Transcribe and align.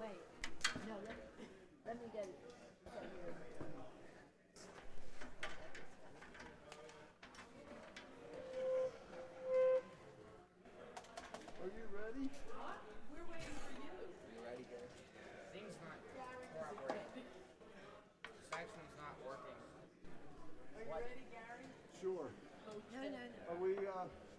Wait, 0.00 0.18
no, 0.88 0.94
let, 1.04 1.16
let 1.86 1.96
me 1.96 2.06
get 2.12 2.24
it. 2.24 3.61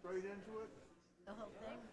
Straight 0.03 0.25
into 0.25 0.59
it? 0.59 0.69
the 1.25 1.31
whole 1.31 1.47
thing. 1.63 1.92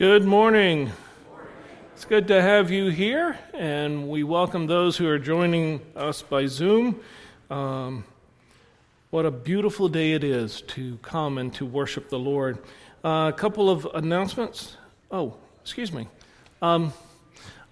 Good 0.00 0.24
morning. 0.24 0.90
It's 1.92 2.06
good 2.06 2.26
to 2.28 2.40
have 2.40 2.70
you 2.70 2.88
here, 2.88 3.38
and 3.52 4.08
we 4.08 4.22
welcome 4.22 4.66
those 4.66 4.96
who 4.96 5.06
are 5.06 5.18
joining 5.18 5.82
us 5.94 6.22
by 6.22 6.46
Zoom. 6.46 7.02
Um, 7.50 8.06
what 9.10 9.26
a 9.26 9.30
beautiful 9.30 9.90
day 9.90 10.12
it 10.12 10.24
is 10.24 10.62
to 10.68 10.96
come 11.02 11.36
and 11.36 11.52
to 11.52 11.66
worship 11.66 12.08
the 12.08 12.18
Lord. 12.18 12.60
Uh, 13.04 13.30
a 13.30 13.36
couple 13.36 13.68
of 13.68 13.86
announcements. 13.92 14.78
Oh, 15.10 15.36
excuse 15.60 15.92
me. 15.92 16.08
Um, 16.62 16.94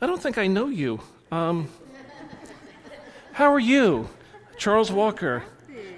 I 0.03 0.07
don't 0.07 0.21
think 0.21 0.37
I 0.37 0.49
know 0.49 0.69
you. 0.69 1.01
Um, 1.33 1.71
how 3.33 3.51
are 3.51 3.59
you? 3.59 4.07
Charles 4.59 4.93
Walker. 4.93 5.45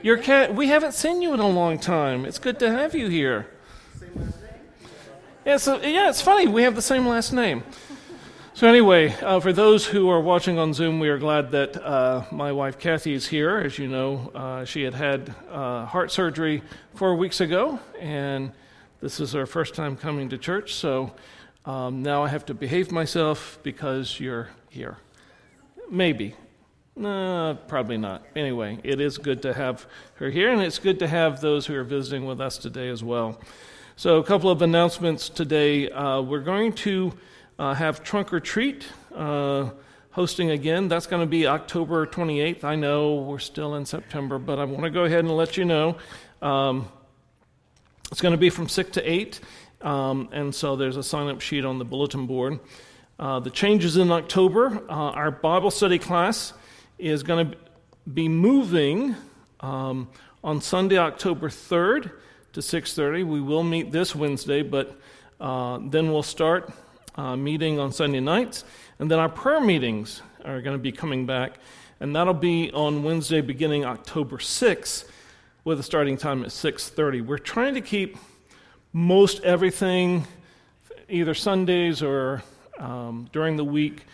Your 0.00 0.16
cat, 0.16 0.54
we 0.54 0.68
haven't 0.68 0.92
seen 0.94 1.22
you 1.22 1.34
in 1.34 1.40
a 1.40 1.48
long 1.48 1.80
time. 1.80 2.24
It's 2.24 2.38
good 2.38 2.60
to 2.60 2.70
have 2.70 2.94
you 2.94 3.08
here. 3.08 3.48
Yeah, 5.50 5.56
so, 5.56 5.82
yeah, 5.82 6.08
it's 6.08 6.22
funny. 6.22 6.46
We 6.46 6.62
have 6.62 6.76
the 6.76 6.80
same 6.80 7.08
last 7.08 7.32
name. 7.32 7.64
So, 8.54 8.68
anyway, 8.68 9.12
uh, 9.14 9.40
for 9.40 9.52
those 9.52 9.84
who 9.84 10.08
are 10.08 10.20
watching 10.20 10.60
on 10.60 10.72
Zoom, 10.72 11.00
we 11.00 11.08
are 11.08 11.18
glad 11.18 11.50
that 11.50 11.76
uh, 11.84 12.24
my 12.30 12.52
wife 12.52 12.78
Kathy 12.78 13.14
is 13.14 13.26
here. 13.26 13.58
As 13.58 13.76
you 13.76 13.88
know, 13.88 14.30
uh, 14.32 14.64
she 14.64 14.84
had 14.84 14.94
had 14.94 15.34
uh, 15.50 15.86
heart 15.86 16.12
surgery 16.12 16.62
four 16.94 17.16
weeks 17.16 17.40
ago, 17.40 17.80
and 17.98 18.52
this 19.00 19.18
is 19.18 19.32
her 19.32 19.44
first 19.44 19.74
time 19.74 19.96
coming 19.96 20.28
to 20.28 20.38
church. 20.38 20.74
So 20.74 21.14
um, 21.64 22.00
now 22.00 22.22
I 22.22 22.28
have 22.28 22.46
to 22.46 22.54
behave 22.54 22.92
myself 22.92 23.58
because 23.64 24.20
you're 24.20 24.50
here. 24.68 24.98
Maybe. 25.90 26.36
No, 26.94 27.58
probably 27.66 27.98
not. 27.98 28.24
Anyway, 28.36 28.78
it 28.84 29.00
is 29.00 29.18
good 29.18 29.42
to 29.42 29.52
have 29.52 29.84
her 30.14 30.30
here, 30.30 30.52
and 30.52 30.62
it's 30.62 30.78
good 30.78 31.00
to 31.00 31.08
have 31.08 31.40
those 31.40 31.66
who 31.66 31.74
are 31.74 31.82
visiting 31.82 32.24
with 32.24 32.40
us 32.40 32.56
today 32.56 32.88
as 32.88 33.02
well. 33.02 33.40
So, 34.00 34.16
a 34.16 34.24
couple 34.24 34.48
of 34.48 34.62
announcements 34.62 35.28
today. 35.28 35.90
Uh, 35.90 36.22
we're 36.22 36.40
going 36.40 36.72
to 36.72 37.12
uh, 37.58 37.74
have 37.74 38.02
Trunk 38.02 38.32
or 38.32 38.40
Treat 38.40 38.86
uh, 39.14 39.68
hosting 40.12 40.52
again. 40.52 40.88
That's 40.88 41.06
going 41.06 41.20
to 41.20 41.26
be 41.26 41.46
October 41.46 42.06
28th. 42.06 42.64
I 42.64 42.76
know 42.76 43.16
we're 43.16 43.38
still 43.38 43.74
in 43.74 43.84
September, 43.84 44.38
but 44.38 44.58
I 44.58 44.64
want 44.64 44.84
to 44.84 44.90
go 44.90 45.04
ahead 45.04 45.18
and 45.18 45.36
let 45.36 45.58
you 45.58 45.66
know. 45.66 45.98
Um, 46.40 46.88
it's 48.10 48.22
going 48.22 48.32
to 48.32 48.38
be 48.38 48.48
from 48.48 48.70
6 48.70 48.90
to 48.92 49.02
8, 49.02 49.40
um, 49.82 50.30
and 50.32 50.54
so 50.54 50.76
there's 50.76 50.96
a 50.96 51.02
sign 51.02 51.28
up 51.28 51.42
sheet 51.42 51.66
on 51.66 51.78
the 51.78 51.84
bulletin 51.84 52.26
board. 52.26 52.58
Uh, 53.18 53.38
the 53.40 53.50
changes 53.50 53.98
in 53.98 54.10
October 54.10 54.82
uh, 54.88 55.10
our 55.10 55.30
Bible 55.30 55.70
study 55.70 55.98
class 55.98 56.54
is 56.98 57.22
going 57.22 57.50
to 57.50 57.58
be 58.14 58.30
moving 58.30 59.14
um, 59.60 60.08
on 60.42 60.62
Sunday, 60.62 60.96
October 60.96 61.50
3rd 61.50 62.12
to 62.52 62.60
6.30 62.60 63.26
we 63.26 63.40
will 63.40 63.62
meet 63.62 63.92
this 63.92 64.14
wednesday 64.14 64.62
but 64.62 64.98
uh, 65.40 65.78
then 65.82 66.12
we'll 66.12 66.22
start 66.22 66.70
uh, 67.16 67.36
meeting 67.36 67.78
on 67.78 67.92
sunday 67.92 68.20
nights. 68.20 68.64
And 68.98 69.10
then 69.10 69.18
our 69.18 69.28
prayer 69.28 69.60
meetings 69.60 70.22
are 70.44 70.60
going 70.60 70.76
to 70.76 70.82
be 70.82 70.92
coming 70.92 71.26
back 71.26 71.58
and 72.00 72.14
that'll 72.14 72.34
be 72.34 72.70
on 72.72 73.02
wednesday 73.02 73.40
beginning 73.40 73.84
october 73.84 74.38
6th 74.38 75.04
with 75.64 75.80
a 75.80 75.82
starting 75.82 76.16
time 76.16 76.42
at 76.42 76.50
6.30 76.50 77.24
we're 77.24 77.38
trying 77.38 77.74
to 77.74 77.80
keep 77.80 78.16
most 78.92 79.42
everything 79.44 80.26
either 81.08 81.34
sundays 81.34 82.02
or 82.02 82.42
um, 82.78 83.28
during 83.32 83.56
the 83.56 83.64
week 83.64 84.04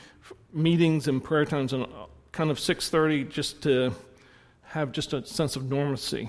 meetings 0.53 1.07
and 1.09 1.23
prayer 1.23 1.45
times 1.45 1.73
and 1.73 1.87
kind 2.33 2.51
of 2.51 2.59
6.30 2.59 3.31
just 3.31 3.63
to 3.63 3.93
have 4.65 4.93
just 4.93 5.13
a 5.13 5.25
sense 5.25 5.57
of 5.57 5.71
normalcy. 5.71 6.29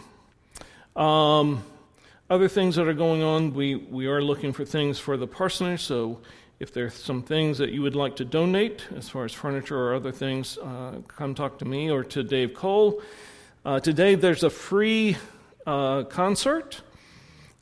Um, 0.95 1.63
other 2.29 2.49
things 2.49 2.75
that 2.75 2.87
are 2.87 2.93
going 2.93 3.23
on, 3.23 3.53
we, 3.53 3.75
we 3.75 4.07
are 4.07 4.21
looking 4.21 4.51
for 4.51 4.65
things 4.65 4.99
for 4.99 5.15
the 5.15 5.27
parsonage. 5.27 5.81
So 5.83 6.19
if 6.59 6.73
there's 6.73 6.93
some 6.93 7.23
things 7.23 7.57
that 7.59 7.71
you 7.71 7.81
would 7.81 7.95
like 7.95 8.17
to 8.17 8.25
donate, 8.25 8.85
as 8.95 9.07
far 9.07 9.23
as 9.23 9.31
furniture 9.31 9.77
or 9.77 9.95
other 9.95 10.11
things, 10.11 10.57
uh, 10.57 10.99
come 11.07 11.35
talk 11.35 11.57
to 11.59 11.65
me 11.65 11.89
or 11.89 12.03
to 12.03 12.23
Dave 12.23 12.53
Cole. 12.53 13.01
Uh, 13.63 13.79
today 13.79 14.15
there's 14.15 14.43
a 14.43 14.49
free 14.49 15.15
uh, 15.65 16.03
concert. 16.03 16.81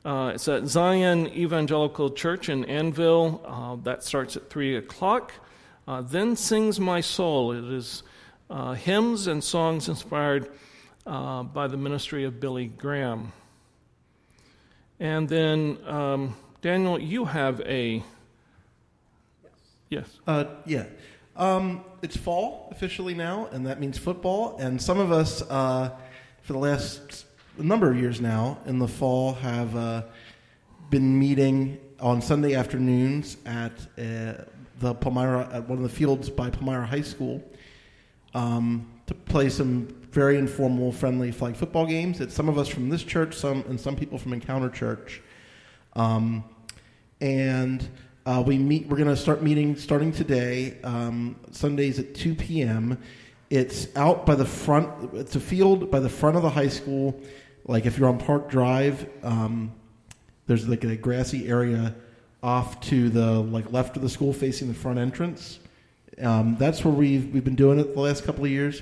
Uh, 0.04 0.32
it's 0.34 0.48
at 0.48 0.66
Zion 0.66 1.28
Evangelical 1.28 2.10
Church 2.10 2.48
in 2.48 2.64
Annville. 2.64 3.40
Uh, 3.44 3.76
that 3.84 4.02
starts 4.02 4.36
at 4.36 4.50
3 4.50 4.76
o'clock. 4.76 5.32
Uh, 5.86 6.00
then 6.00 6.34
Sings 6.34 6.80
My 6.80 7.00
Soul. 7.00 7.52
It 7.52 7.64
is 7.72 8.02
hymns 8.78 9.28
and 9.28 9.42
songs 9.42 9.88
inspired 9.88 10.50
by 11.04 11.68
the 11.68 11.76
ministry 11.76 12.24
of 12.24 12.40
Billy 12.40 12.66
Graham. 12.66 13.32
And 14.98 15.28
then, 15.28 15.78
um, 15.86 16.36
Daniel, 16.62 16.98
you 16.98 17.26
have 17.26 17.60
a. 17.60 18.02
Yes. 19.90 20.08
Uh, 20.26 20.44
yeah. 20.64 20.86
Um, 21.36 21.84
it's 22.00 22.16
fall 22.16 22.68
officially 22.70 23.12
now, 23.12 23.48
and 23.52 23.66
that 23.66 23.78
means 23.78 23.98
football. 23.98 24.56
And 24.58 24.80
some 24.80 24.98
of 24.98 25.12
us, 25.12 25.42
uh, 25.42 25.90
for 26.42 26.54
the 26.54 26.58
last 26.58 27.26
number 27.58 27.90
of 27.90 27.98
years 27.98 28.20
now, 28.20 28.58
in 28.64 28.78
the 28.78 28.88
fall, 28.88 29.34
have 29.34 29.76
uh, 29.76 30.02
been 30.88 31.18
meeting 31.18 31.78
on 32.00 32.22
Sunday 32.22 32.54
afternoons 32.54 33.36
at 33.44 33.72
uh, 33.98 34.44
the 34.80 34.94
Palmyra, 34.94 35.48
at 35.52 35.68
one 35.68 35.76
of 35.78 35.84
the 35.84 35.90
fields 35.90 36.30
by 36.30 36.48
Palmyra 36.48 36.86
High 36.86 37.02
School, 37.02 37.42
um, 38.32 38.86
to 39.06 39.14
play 39.14 39.50
some 39.50 39.88
very 40.16 40.38
informal, 40.38 40.90
friendly 40.90 41.30
flag 41.30 41.54
football 41.54 41.84
games. 41.84 42.22
It's 42.22 42.32
some 42.32 42.48
of 42.48 42.56
us 42.56 42.68
from 42.68 42.88
this 42.88 43.04
church, 43.04 43.36
some 43.36 43.62
and 43.68 43.78
some 43.78 43.94
people 43.94 44.16
from 44.16 44.32
Encounter 44.32 44.70
Church. 44.70 45.20
Um, 45.94 46.42
and 47.20 47.86
uh, 48.24 48.42
we 48.44 48.56
meet. 48.56 48.86
We're 48.86 48.96
going 48.96 49.10
to 49.10 49.16
start 49.16 49.42
meeting 49.42 49.76
starting 49.76 50.12
today, 50.12 50.78
um, 50.82 51.36
Sundays 51.50 51.98
at 51.98 52.14
2 52.14 52.34
p.m. 52.34 52.96
It's 53.50 53.94
out 53.94 54.24
by 54.24 54.36
the 54.36 54.46
front. 54.46 55.12
It's 55.12 55.36
a 55.36 55.40
field 55.40 55.90
by 55.90 56.00
the 56.00 56.08
front 56.08 56.38
of 56.38 56.42
the 56.42 56.48
high 56.50 56.68
school. 56.68 57.20
Like 57.66 57.84
if 57.84 57.98
you're 57.98 58.08
on 58.08 58.16
Park 58.16 58.48
Drive, 58.48 59.06
um, 59.22 59.70
there's 60.46 60.66
like 60.66 60.84
a 60.84 60.96
grassy 60.96 61.46
area 61.46 61.94
off 62.42 62.80
to 62.88 63.10
the 63.10 63.40
like 63.40 63.70
left 63.70 63.96
of 63.96 64.02
the 64.02 64.08
school, 64.08 64.32
facing 64.32 64.68
the 64.68 64.74
front 64.74 64.98
entrance. 64.98 65.58
Um, 66.22 66.56
that's 66.58 66.86
where 66.86 66.94
we've 66.94 67.30
we've 67.34 67.44
been 67.44 67.54
doing 67.54 67.78
it 67.78 67.92
the 67.92 68.00
last 68.00 68.24
couple 68.24 68.46
of 68.46 68.50
years. 68.50 68.80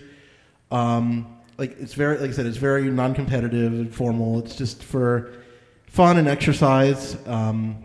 Um, 0.75 1.38
like 1.56 1.79
it's 1.79 1.94
very, 1.94 2.19
like 2.19 2.31
I 2.31 2.32
said, 2.32 2.47
it's 2.47 2.56
very 2.56 2.91
non-competitive 2.91 3.73
and 3.73 3.94
formal. 3.94 4.41
It's 4.41 4.56
just 4.56 4.82
for 4.82 5.32
fun 5.87 6.17
and 6.19 6.26
exercise. 6.26 7.17
Um, 7.26 7.85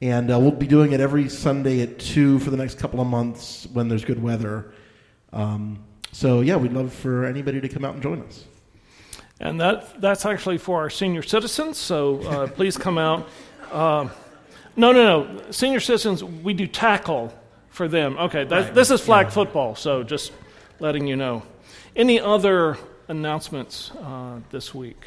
and 0.00 0.30
uh, 0.32 0.38
we'll 0.38 0.52
be 0.52 0.66
doing 0.68 0.92
it 0.92 1.00
every 1.00 1.28
Sunday 1.28 1.80
at 1.82 1.98
two 1.98 2.38
for 2.38 2.50
the 2.50 2.56
next 2.56 2.78
couple 2.78 3.00
of 3.00 3.06
months 3.08 3.66
when 3.72 3.88
there's 3.88 4.04
good 4.04 4.22
weather. 4.22 4.72
Um, 5.32 5.82
so 6.12 6.42
yeah, 6.42 6.56
we'd 6.56 6.72
love 6.72 6.92
for 6.92 7.24
anybody 7.24 7.60
to 7.60 7.68
come 7.68 7.84
out 7.84 7.94
and 7.94 8.02
join 8.02 8.22
us. 8.22 8.44
And 9.40 9.60
that, 9.60 10.00
that's 10.00 10.24
actually 10.24 10.58
for 10.58 10.78
our 10.78 10.88
senior 10.90 11.22
citizens, 11.22 11.76
so 11.76 12.22
uh, 12.22 12.46
please 12.58 12.76
come 12.76 12.98
out. 12.98 13.28
Uh, 13.72 14.08
no, 14.76 14.92
no, 14.92 15.24
no. 15.24 15.42
Senior 15.50 15.80
citizens, 15.80 16.22
we 16.22 16.54
do 16.54 16.66
tackle 16.66 17.34
for 17.70 17.88
them. 17.88 18.16
Okay, 18.16 18.44
that, 18.44 18.64
Right. 18.64 18.74
this 18.74 18.90
is 18.90 19.00
flag 19.00 19.26
Yeah. 19.26 19.30
football, 19.30 19.74
so 19.74 20.02
just 20.04 20.32
letting 20.78 21.06
you 21.06 21.16
know. 21.16 21.42
Any 21.96 22.20
other 22.20 22.76
announcements 23.08 23.90
uh, 24.02 24.40
this 24.50 24.74
week? 24.74 25.06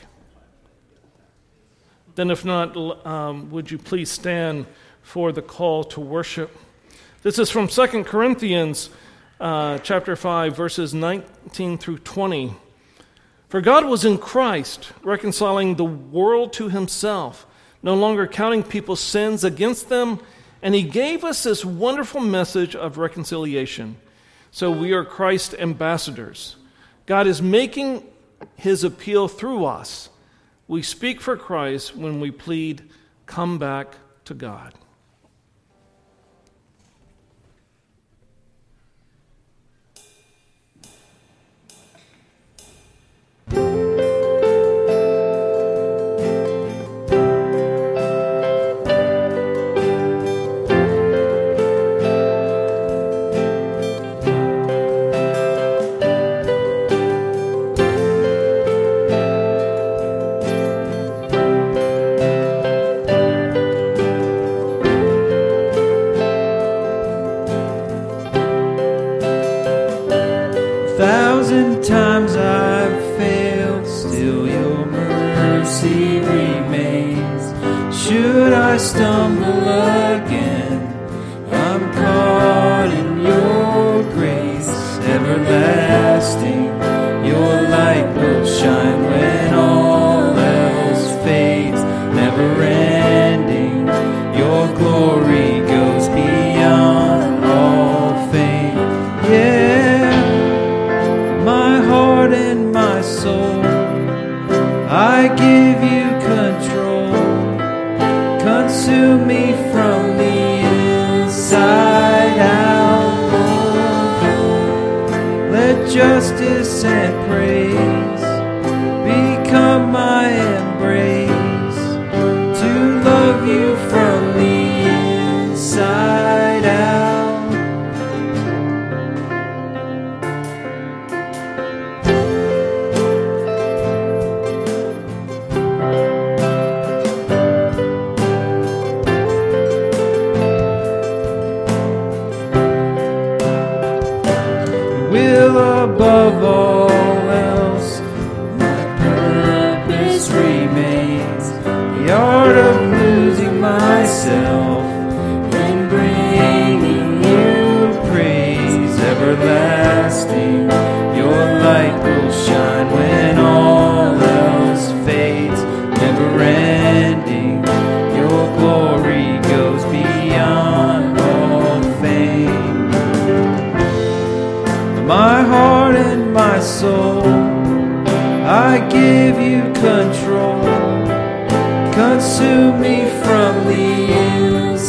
Then, 2.15 2.31
if 2.31 2.44
not, 2.44 2.75
um, 3.06 3.51
would 3.51 3.69
you 3.69 3.77
please 3.77 4.09
stand 4.09 4.65
for 5.03 5.31
the 5.31 5.44
call 5.44 5.83
to 5.83 6.00
worship? 6.00 6.57
This 7.21 7.38
is 7.38 7.51
from 7.51 7.68
2 7.68 8.06
Corinthians 8.06 8.89
uh, 9.39 9.77
chapter 9.77 10.15
5, 10.15 10.57
verses 10.57 10.91
19 10.91 11.77
through 11.77 12.00
20. 12.00 12.56
For 13.50 13.62
God 13.62 13.86
was 13.86 14.03
in 14.03 14.18
Christ, 14.18 14.91
reconciling 15.03 15.75
the 15.75 15.86
world 15.86 16.53
to 16.53 16.69
himself, 16.69 17.45
no 17.83 17.94
longer 17.94 18.25
counting 18.25 18.63
people's 18.63 19.00
sins 19.00 19.44
against 19.44 19.89
them, 19.89 20.21
and 20.63 20.74
he 20.74 20.81
gave 20.81 21.24
us 21.24 21.44
this 21.44 21.63
wonderful 21.63 22.21
message 22.21 22.75
of 22.75 22.97
reconciliation. 22.97 23.97
So 24.50 24.71
we 24.71 24.91
are 24.94 25.06
Christ's 25.06 25.53
ambassadors. 25.53 26.56
God 27.09 27.25
is 27.25 27.41
making 27.41 28.03
his 28.56 28.83
appeal 28.83 29.27
through 29.27 29.65
us. 29.65 30.09
We 30.67 30.83
speak 30.83 31.21
for 31.21 31.35
Christ 31.35 31.95
when 31.95 32.19
we 32.19 32.29
plead, 32.29 32.88
Come 33.25 33.57
back 33.57 33.95
to 34.25 34.35
God. 34.35 34.75
Mercy 75.81 76.19
remains. 76.19 77.53
Should 77.95 78.53
I 78.53 78.77
stumble 78.77 79.63
again, 79.63 80.58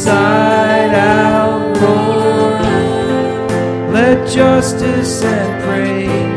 inside 0.01 0.95
out, 0.95 1.77
Lord. 1.77 2.63
Let 3.93 4.27
justice 4.27 5.23
and 5.23 5.63
praise 5.63 6.30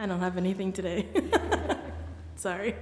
I 0.00 0.06
don't 0.06 0.20
have 0.20 0.36
anything 0.36 0.72
today. 0.72 1.08
Sorry. 2.36 2.76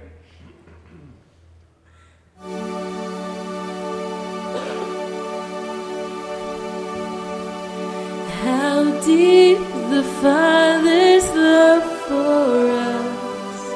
How 8.43 9.01
deep 9.03 9.57
the 9.89 10.03
Father's 10.21 11.27
love 11.35 11.83
for 12.07 12.69
us, 12.69 13.73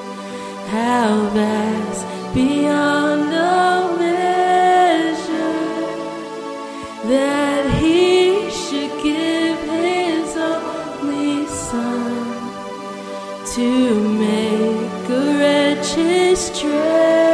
how 0.70 1.30
vast 1.34 2.36
beyond 2.36 3.34
all 3.34 3.98
measure 3.98 5.56
that 7.10 7.71
to 13.56 14.00
make 14.00 15.10
a 15.10 15.38
wretched 15.38 16.38
strand. 16.38 17.31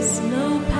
Snow 0.00 0.79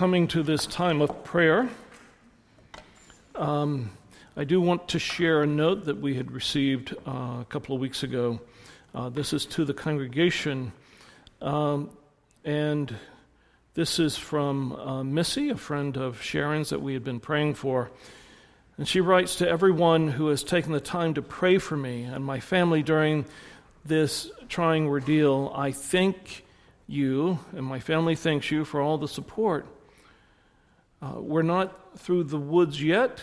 coming 0.00 0.26
to 0.26 0.42
this 0.42 0.64
time 0.64 1.02
of 1.02 1.24
prayer, 1.24 1.68
um, 3.34 3.90
I 4.34 4.44
do 4.44 4.58
want 4.58 4.88
to 4.88 4.98
share 4.98 5.42
a 5.42 5.46
note 5.46 5.84
that 5.84 6.00
we 6.00 6.14
had 6.14 6.32
received 6.32 6.96
uh, 7.06 7.10
a 7.42 7.46
couple 7.50 7.74
of 7.74 7.82
weeks 7.82 8.02
ago. 8.02 8.40
Uh, 8.94 9.10
this 9.10 9.34
is 9.34 9.44
to 9.44 9.66
the 9.66 9.74
congregation, 9.74 10.72
um, 11.42 11.90
and 12.46 12.96
this 13.74 13.98
is 13.98 14.16
from 14.16 14.72
uh, 14.72 15.04
Missy, 15.04 15.50
a 15.50 15.56
friend 15.58 15.98
of 15.98 16.22
Sharon's 16.22 16.70
that 16.70 16.80
we 16.80 16.94
had 16.94 17.04
been 17.04 17.20
praying 17.20 17.56
for. 17.56 17.90
And 18.78 18.88
she 18.88 19.02
writes 19.02 19.36
to 19.36 19.46
everyone 19.46 20.08
who 20.08 20.28
has 20.28 20.42
taken 20.42 20.72
the 20.72 20.80
time 20.80 21.12
to 21.12 21.20
pray 21.20 21.58
for 21.58 21.76
me 21.76 22.04
and 22.04 22.24
my 22.24 22.40
family 22.40 22.82
during 22.82 23.26
this 23.84 24.30
trying 24.48 24.86
ordeal. 24.86 25.52
I 25.54 25.72
thank 25.72 26.46
you, 26.86 27.38
and 27.54 27.66
my 27.66 27.80
family 27.80 28.16
thanks 28.16 28.50
you 28.50 28.64
for 28.64 28.80
all 28.80 28.96
the 28.96 29.06
support. 29.06 29.66
Uh, 31.02 31.14
we're 31.16 31.42
not 31.42 31.98
through 31.98 32.24
the 32.24 32.38
woods 32.38 32.82
yet, 32.82 33.22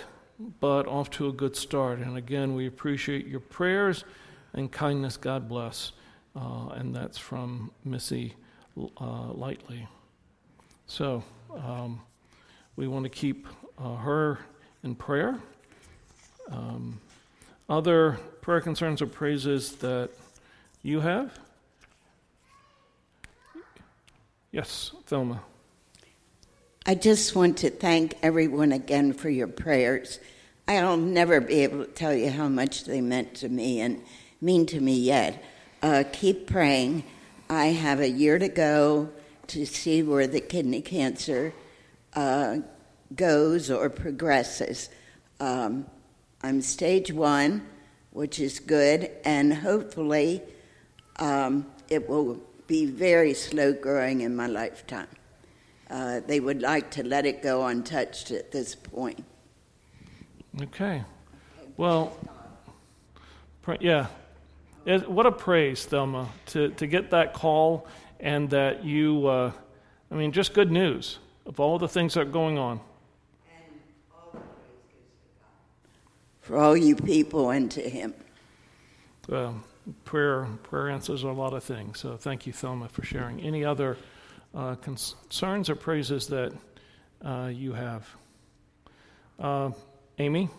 but 0.59 0.87
off 0.87 1.09
to 1.11 1.27
a 1.27 1.31
good 1.31 1.55
start. 1.55 1.99
And 1.99 2.17
again, 2.17 2.55
we 2.55 2.67
appreciate 2.67 3.27
your 3.27 3.39
prayers 3.39 4.03
and 4.53 4.71
kindness. 4.71 5.17
God 5.17 5.47
bless. 5.47 5.91
Uh, 6.35 6.69
and 6.69 6.95
that's 6.95 7.17
from 7.17 7.71
Missy 7.83 8.35
uh, 8.99 9.31
Lightly. 9.31 9.87
So 10.85 11.23
um, 11.55 12.01
we 12.75 12.87
want 12.87 13.03
to 13.03 13.09
keep 13.09 13.47
uh, 13.77 13.95
her 13.95 14.39
in 14.83 14.95
prayer. 14.95 15.39
Um, 16.51 16.99
other 17.69 18.13
prayer 18.41 18.61
concerns 18.61 19.01
or 19.01 19.07
praises 19.07 19.73
that 19.77 20.09
you 20.81 21.01
have? 21.01 21.37
Yes, 24.51 24.91
Thelma. 25.05 25.41
I 26.89 26.95
just 26.95 27.35
want 27.35 27.57
to 27.57 27.69
thank 27.69 28.13
everyone 28.23 28.71
again 28.71 29.11
for 29.11 29.29
your 29.29 29.49
prayers. 29.49 30.21
I'll 30.69 30.95
never 30.95 31.41
be 31.41 31.55
able 31.63 31.83
to 31.83 31.91
tell 31.91 32.13
you 32.13 32.29
how 32.29 32.47
much 32.47 32.85
they 32.85 33.01
meant 33.01 33.35
to 33.35 33.49
me 33.49 33.81
and 33.81 34.01
mean 34.39 34.65
to 34.67 34.79
me 34.79 34.93
yet. 34.93 35.43
Uh, 35.81 36.05
keep 36.13 36.47
praying. 36.47 37.03
I 37.49 37.65
have 37.65 37.99
a 37.99 38.07
year 38.07 38.39
to 38.39 38.47
go 38.47 39.09
to 39.47 39.65
see 39.65 40.01
where 40.01 40.27
the 40.27 40.39
kidney 40.39 40.79
cancer 40.79 41.53
uh, 42.13 42.59
goes 43.13 43.69
or 43.69 43.89
progresses. 43.89 44.87
Um, 45.41 45.87
I'm 46.41 46.61
stage 46.61 47.11
one, 47.11 47.67
which 48.11 48.39
is 48.39 48.61
good, 48.61 49.11
and 49.25 49.53
hopefully 49.53 50.41
um, 51.17 51.65
it 51.89 52.07
will 52.07 52.39
be 52.65 52.85
very 52.85 53.33
slow 53.33 53.73
growing 53.73 54.21
in 54.21 54.37
my 54.37 54.47
lifetime. 54.47 55.09
Uh, 55.89 56.19
they 56.25 56.39
would 56.39 56.61
like 56.61 56.91
to 56.91 57.03
let 57.03 57.25
it 57.25 57.41
go 57.41 57.65
untouched 57.65 58.31
at 58.31 58.51
this 58.51 58.75
point. 58.75 59.23
Okay. 60.61 61.03
Well, 61.77 62.17
yeah. 63.79 64.07
It, 64.85 65.09
what 65.09 65.25
a 65.25 65.31
praise, 65.31 65.85
Thelma, 65.85 66.29
to, 66.47 66.69
to 66.69 66.87
get 66.87 67.11
that 67.11 67.33
call 67.33 67.87
and 68.19 68.49
that 68.49 68.83
you, 68.83 69.27
uh, 69.27 69.51
I 70.09 70.15
mean, 70.15 70.31
just 70.31 70.53
good 70.53 70.71
news 70.71 71.19
of 71.45 71.59
all 71.59 71.77
the 71.77 71.87
things 71.87 72.13
that 72.13 72.21
are 72.21 72.25
going 72.25 72.57
on. 72.57 72.79
For 76.41 76.57
all 76.57 76.77
you 76.77 76.95
people 76.95 77.49
and 77.49 77.69
to 77.71 77.81
Him. 77.81 78.13
Prayer, 80.05 80.47
prayer 80.63 80.89
answers 80.89 81.23
a 81.23 81.27
lot 81.27 81.53
of 81.53 81.63
things. 81.63 81.99
So 81.99 82.15
thank 82.15 82.47
you, 82.47 82.53
Thelma, 82.53 82.87
for 82.87 83.03
sharing. 83.03 83.41
Any 83.41 83.65
other 83.65 83.97
uh, 84.53 84.75
concerns 84.75 85.69
or 85.69 85.75
praises 85.75 86.27
that 86.27 86.53
uh, 87.23 87.49
you 87.53 87.73
have? 87.73 88.07
Uh, 89.39 89.71
Amy? 90.19 90.49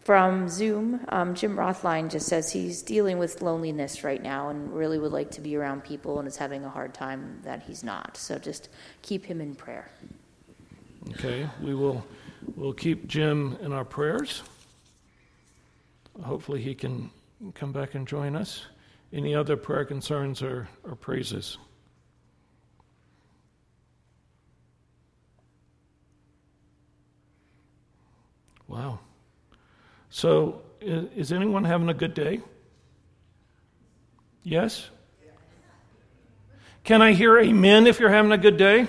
From 0.00 0.48
Zoom, 0.48 1.00
um, 1.10 1.32
Jim 1.34 1.56
Rothline 1.56 2.10
just 2.10 2.26
says 2.26 2.50
he's 2.50 2.82
dealing 2.82 3.18
with 3.18 3.40
loneliness 3.40 4.02
right 4.02 4.20
now 4.20 4.48
and 4.48 4.74
really 4.74 4.98
would 4.98 5.12
like 5.12 5.30
to 5.32 5.40
be 5.40 5.54
around 5.54 5.84
people 5.84 6.18
and 6.18 6.26
is 6.26 6.36
having 6.36 6.64
a 6.64 6.68
hard 6.68 6.92
time 6.92 7.40
that 7.44 7.62
he's 7.62 7.84
not. 7.84 8.16
So 8.16 8.36
just 8.36 8.68
keep 9.02 9.24
him 9.24 9.40
in 9.40 9.54
prayer. 9.54 9.88
Okay, 11.10 11.48
we 11.62 11.74
will 11.74 12.04
we'll 12.56 12.72
keep 12.72 13.06
Jim 13.06 13.56
in 13.62 13.72
our 13.72 13.84
prayers. 13.84 14.42
Hopefully, 16.20 16.60
he 16.60 16.74
can 16.74 17.10
come 17.54 17.72
back 17.72 17.94
and 17.94 18.06
join 18.06 18.34
us. 18.34 18.64
Any 19.12 19.34
other 19.34 19.56
prayer 19.56 19.84
concerns 19.84 20.42
or, 20.42 20.68
or 20.84 20.96
praises? 20.96 21.58
Wow. 28.72 29.00
So, 30.08 30.62
is 30.80 31.30
anyone 31.30 31.64
having 31.64 31.90
a 31.90 31.94
good 31.94 32.14
day? 32.14 32.40
Yes? 34.42 34.88
Can 36.82 37.02
I 37.02 37.12
hear 37.12 37.38
amen 37.38 37.86
if 37.86 38.00
you're 38.00 38.08
having 38.08 38.32
a 38.32 38.38
good 38.38 38.56
day? 38.56 38.88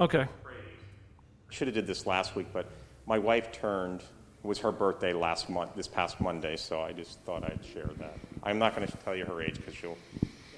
Okay. 0.00 0.22
I 0.22 0.26
should 1.50 1.68
have 1.68 1.74
did 1.74 1.86
this 1.86 2.06
last 2.06 2.34
week, 2.34 2.46
but 2.54 2.66
my 3.06 3.18
wife 3.18 3.52
turned. 3.52 4.00
It 4.00 4.46
was 4.46 4.58
her 4.60 4.72
birthday 4.72 5.12
last 5.12 5.50
month, 5.50 5.76
this 5.76 5.86
past 5.86 6.18
Monday, 6.18 6.56
so 6.56 6.80
I 6.80 6.92
just 6.92 7.20
thought 7.20 7.44
I'd 7.44 7.60
share 7.62 7.90
that. 7.98 8.18
I'm 8.42 8.58
not 8.58 8.74
going 8.74 8.88
to 8.88 8.96
tell 8.98 9.14
you 9.14 9.26
her 9.26 9.42
age 9.42 9.56
because 9.56 9.74
she'll 9.74 9.98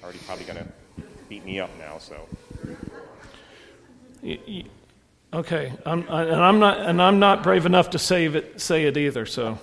already 0.05 0.19
probably 0.21 0.45
going 0.45 0.59
to 0.59 1.03
beat 1.29 1.45
me 1.45 1.59
up 1.59 1.71
now. 1.81 1.99
So. 1.99 2.29
Okay, 5.37 5.71
I'm, 5.85 6.09
I, 6.09 6.23
and 6.23 6.43
I'm 6.43 6.59
not, 6.59 6.79
and 6.81 7.03
I'm 7.03 7.19
not 7.19 7.43
brave 7.43 7.67
enough 7.67 7.91
to 7.91 7.99
say 7.99 8.25
it, 8.25 8.59
say 8.59 8.87
it 8.87 8.97
either. 8.97 9.27
So. 9.27 9.59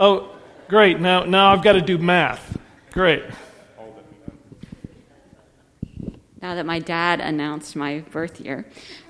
Oh, 0.00 0.34
great! 0.68 1.00
Now, 1.00 1.24
now 1.24 1.52
I've 1.52 1.62
got 1.62 1.72
to 1.72 1.82
do 1.82 1.98
math. 1.98 2.56
Great. 2.92 3.24
Now 6.40 6.54
that 6.54 6.64
my 6.64 6.78
dad 6.78 7.20
announced 7.20 7.76
my 7.76 7.98
birth 8.10 8.40
year, 8.40 8.64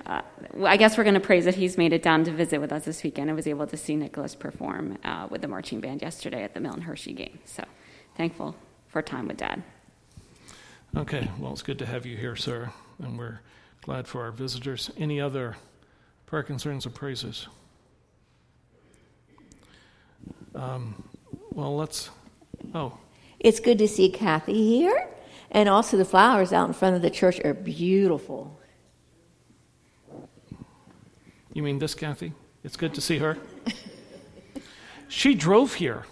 uh, 0.04 0.22
I 0.64 0.76
guess 0.76 0.98
we're 0.98 1.04
going 1.04 1.14
to 1.14 1.20
praise 1.20 1.44
that 1.44 1.54
he's 1.54 1.78
made 1.78 1.92
it 1.92 2.02
down 2.02 2.24
to 2.24 2.32
visit 2.32 2.61
with 2.61 2.72
us 2.72 2.84
this 2.84 3.04
weekend. 3.04 3.30
I 3.30 3.34
was 3.34 3.46
able 3.46 3.68
to 3.68 3.76
see 3.76 3.94
Nicholas 3.94 4.34
perform 4.34 4.98
uh, 5.04 5.28
with 5.30 5.42
the 5.42 5.48
marching 5.48 5.80
band 5.80 6.02
yesterday 6.02 6.42
at 6.42 6.52
the 6.52 6.58
Milton 6.58 6.82
Hershey 6.82 7.12
game. 7.12 7.38
So 7.44 7.62
thankful 8.16 8.56
for 8.88 9.02
time 9.02 9.28
with 9.28 9.37
dad. 9.37 9.62
Okay, 10.96 11.30
well, 11.38 11.52
it's 11.52 11.62
good 11.62 11.78
to 11.78 11.87
have 11.87 12.04
you 12.04 12.16
here, 12.16 12.34
sir, 12.34 12.72
and 13.02 13.18
we're 13.18 13.40
glad 13.82 14.06
for 14.06 14.22
our 14.22 14.30
visitors. 14.30 14.90
Any 14.96 15.20
other 15.20 15.56
prayer 16.26 16.42
concerns 16.42 16.87
or 16.87 16.90
praises? 16.90 17.48
Um, 20.54 21.08
well, 21.52 21.76
let's. 21.76 22.11
Oh. 22.74 22.98
It's 23.38 23.61
good 23.61 23.78
to 23.78 23.88
see 23.88 24.11
Kathy 24.11 24.66
here, 24.66 25.08
and 25.50 25.68
also 25.68 25.96
the 25.96 26.04
flowers 26.04 26.52
out 26.52 26.66
in 26.66 26.74
front 26.74 26.96
of 26.96 27.02
the 27.02 27.11
church 27.11 27.40
are 27.44 27.54
beautiful. 27.54 28.58
You 31.52 31.62
mean 31.62 31.78
this, 31.78 31.94
Kathy? 31.94 32.32
It's 32.64 32.76
good 32.76 32.94
to 32.94 33.00
see 33.00 33.18
her. 33.18 33.38
she 35.08 35.34
drove 35.34 35.74
here, 35.74 36.04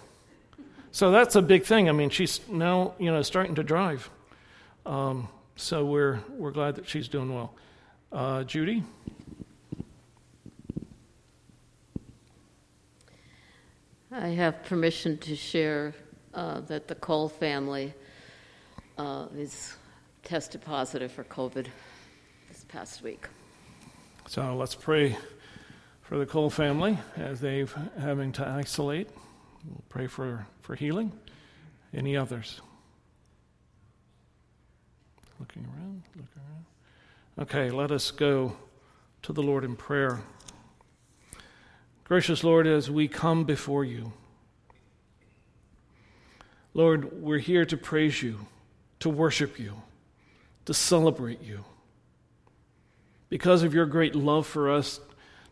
so 0.91 1.11
that's 1.11 1.35
a 1.35 1.41
big 1.41 1.63
thing. 1.63 1.89
I 1.89 1.91
mean, 1.91 2.09
she's 2.09 2.39
now 2.47 2.93
you 2.97 3.11
know 3.11 3.21
starting 3.21 3.55
to 3.55 3.63
drive. 3.63 4.09
Um, 4.85 5.27
so 5.57 5.83
we're, 5.85 6.19
we're 6.29 6.51
glad 6.51 6.75
that 6.75 6.87
she's 6.87 7.07
doing 7.07 7.33
well. 7.33 7.53
Uh, 8.11 8.43
Judy? 8.43 8.83
I 14.11 14.29
have 14.29 14.63
permission 14.63 15.17
to 15.19 15.35
share 15.35 15.93
uh, 16.33 16.61
that 16.61 16.87
the 16.87 16.95
Cole 16.95 17.27
family 17.27 17.93
uh, 18.97 19.27
is 19.35 19.75
tested 20.23 20.61
positive 20.61 21.11
for 21.11 21.23
COVID 21.25 21.67
this 22.47 22.65
past 22.67 23.01
week. 23.01 23.27
So 24.27 24.55
let's 24.55 24.75
pray 24.75 25.17
for 26.01 26.17
the 26.17 26.25
Cole 26.25 26.49
family 26.49 26.97
as 27.15 27.41
they've 27.41 27.73
having 27.99 28.31
to 28.33 28.47
isolate. 28.47 29.09
We'll 29.65 29.83
pray 29.89 30.07
for, 30.07 30.45
for 30.61 30.75
healing. 30.75 31.11
Any 31.93 32.15
others? 32.15 32.61
Looking 35.39 35.65
around, 35.65 36.03
looking 36.15 36.27
around. 36.35 36.65
Okay, 37.47 37.69
let 37.69 37.91
us 37.91 38.11
go 38.11 38.57
to 39.21 39.33
the 39.33 39.43
Lord 39.43 39.63
in 39.63 39.75
prayer. 39.75 40.21
Gracious 42.05 42.43
Lord, 42.43 42.65
as 42.65 42.89
we 42.89 43.07
come 43.07 43.43
before 43.43 43.83
you, 43.83 44.13
Lord, 46.73 47.21
we're 47.21 47.37
here 47.39 47.65
to 47.65 47.77
praise 47.77 48.23
you, 48.23 48.45
to 48.99 49.09
worship 49.09 49.59
you, 49.59 49.73
to 50.65 50.73
celebrate 50.73 51.43
you. 51.43 51.65
Because 53.29 53.63
of 53.63 53.73
your 53.73 53.85
great 53.85 54.15
love 54.15 54.47
for 54.47 54.71
us, 54.71 54.99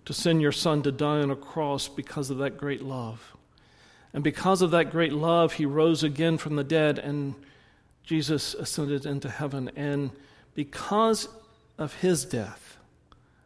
to 0.05 0.13
send 0.13 0.41
your 0.41 0.51
Son 0.51 0.81
to 0.83 0.91
die 0.91 1.21
on 1.21 1.31
a 1.31 1.35
cross 1.35 1.87
because 1.87 2.29
of 2.29 2.37
that 2.37 2.57
great 2.57 2.81
love. 2.81 3.35
And 4.13 4.23
because 4.23 4.61
of 4.61 4.71
that 4.71 4.91
great 4.91 5.13
love, 5.13 5.53
he 5.53 5.65
rose 5.65 6.03
again 6.03 6.37
from 6.37 6.55
the 6.55 6.63
dead, 6.63 6.97
and 6.99 7.35
Jesus 8.05 8.53
ascended 8.53 9.05
into 9.05 9.29
heaven. 9.29 9.71
And 9.75 10.11
because 10.53 11.27
of 11.77 11.93
his 11.95 12.23
death 12.23 12.77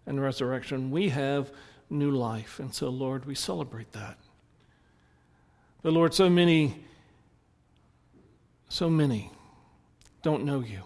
and 0.06 0.22
resurrection, 0.22 0.92
we 0.92 1.10
have 1.10 1.52
new 1.90 2.12
life. 2.12 2.60
And 2.60 2.74
so, 2.74 2.90
Lord, 2.90 3.26
we 3.26 3.36
celebrate 3.36 3.92
that. 3.94 4.18
But, 5.82 5.94
Lord, 5.94 6.14
so 6.14 6.30
many, 6.30 6.84
so 8.68 8.90
many 8.90 9.32
don't 10.22 10.44
know 10.44 10.60
you. 10.60 10.82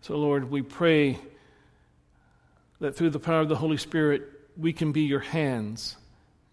So, 0.00 0.16
Lord, 0.16 0.50
we 0.50 0.62
pray 0.62 1.18
that 2.80 2.96
through 2.96 3.10
the 3.10 3.18
power 3.18 3.40
of 3.40 3.48
the 3.48 3.56
Holy 3.56 3.76
Spirit, 3.76 4.22
we 4.56 4.72
can 4.72 4.92
be 4.92 5.02
your 5.02 5.20
hands, 5.20 5.96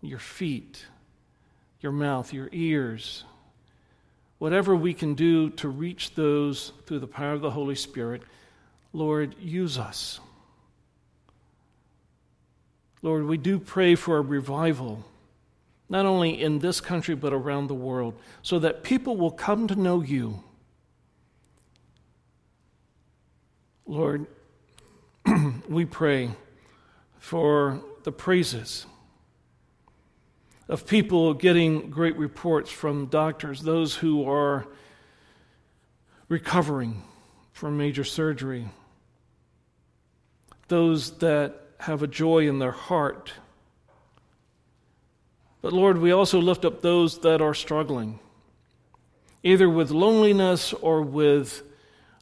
your 0.01 0.19
feet, 0.19 0.85
your 1.79 1.91
mouth, 1.91 2.33
your 2.33 2.49
ears, 2.51 3.23
whatever 4.43 4.75
we 4.75 4.93
can 4.93 5.13
do 5.13 5.49
to 5.51 5.69
reach 5.69 6.15
those 6.15 6.73
through 6.85 6.99
the 6.99 7.07
power 7.07 7.31
of 7.31 7.39
the 7.39 7.51
Holy 7.51 7.75
Spirit. 7.75 8.21
Lord, 8.91 9.35
use 9.39 9.77
us. 9.77 10.19
Lord, 13.01 13.23
we 13.23 13.37
do 13.37 13.57
pray 13.57 13.95
for 13.95 14.17
a 14.17 14.21
revival, 14.21 15.05
not 15.87 16.05
only 16.05 16.41
in 16.41 16.59
this 16.59 16.81
country, 16.81 17.15
but 17.15 17.31
around 17.31 17.67
the 17.67 17.73
world, 17.73 18.15
so 18.41 18.59
that 18.59 18.83
people 18.83 19.15
will 19.15 19.31
come 19.31 19.65
to 19.67 19.77
know 19.77 20.01
you. 20.01 20.43
Lord, 23.85 24.25
we 25.69 25.85
pray 25.85 26.31
for 27.17 27.79
the 28.03 28.11
praises 28.11 28.87
of 30.67 30.87
people 30.87 31.33
getting 31.33 31.89
great 31.89 32.17
reports 32.17 32.71
from 32.71 33.07
doctors, 33.07 33.61
those 33.61 33.95
who 33.95 34.29
are 34.29 34.65
recovering 36.29 37.03
from 37.51 37.77
major 37.77 38.03
surgery, 38.03 38.67
those 40.67 41.17
that 41.19 41.59
have 41.79 42.01
a 42.01 42.07
joy 42.07 42.47
in 42.47 42.59
their 42.59 42.71
heart. 42.71 43.33
But 45.61 45.73
Lord, 45.73 45.97
we 45.97 46.11
also 46.11 46.39
lift 46.39 46.65
up 46.65 46.81
those 46.81 47.19
that 47.19 47.41
are 47.41 47.53
struggling, 47.53 48.19
either 49.43 49.69
with 49.69 49.91
loneliness 49.91 50.73
or 50.73 51.01
with 51.01 51.63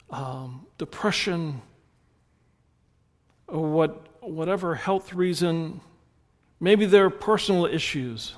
um, 0.10 0.66
depression 0.78 1.62
or 3.48 3.70
what, 3.70 4.08
whatever 4.22 4.76
health 4.76 5.14
reason. 5.14 5.82
Maybe 6.64 6.86
there 6.86 7.06
are 7.06 7.10
personal 7.10 7.66
issues. 7.66 8.36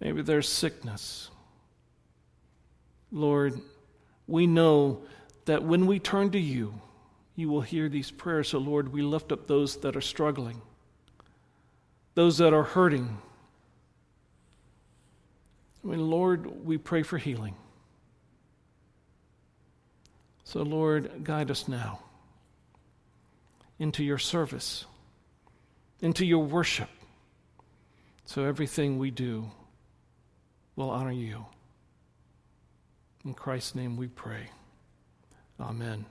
Maybe 0.00 0.22
there's 0.22 0.48
sickness. 0.48 1.30
Lord, 3.12 3.60
we 4.26 4.46
know 4.46 5.02
that 5.44 5.62
when 5.62 5.86
we 5.86 5.98
turn 5.98 6.30
to 6.30 6.38
you, 6.38 6.74
you 7.36 7.50
will 7.50 7.60
hear 7.60 7.90
these 7.90 8.10
prayers. 8.10 8.48
So, 8.48 8.58
Lord, 8.58 8.90
we 8.90 9.02
lift 9.02 9.32
up 9.32 9.46
those 9.46 9.76
that 9.78 9.96
are 9.96 10.00
struggling, 10.00 10.62
those 12.14 12.38
that 12.38 12.54
are 12.54 12.62
hurting. 12.62 13.18
I 15.84 15.86
mean, 15.86 16.08
Lord, 16.08 16.64
we 16.64 16.78
pray 16.78 17.02
for 17.02 17.18
healing. 17.18 17.54
So, 20.44 20.62
Lord, 20.62 21.22
guide 21.22 21.50
us 21.50 21.68
now 21.68 22.00
into 23.78 24.02
your 24.02 24.18
service, 24.18 24.86
into 26.02 26.26
your 26.26 26.44
worship, 26.44 26.90
so 28.26 28.44
everything 28.44 28.98
we 28.98 29.10
do 29.10 29.50
will 30.76 30.90
honor 30.90 31.12
you. 31.12 31.46
In 33.24 33.32
Christ's 33.32 33.74
name 33.74 33.96
we 33.96 34.08
pray. 34.08 34.50
Amen. 35.60 36.04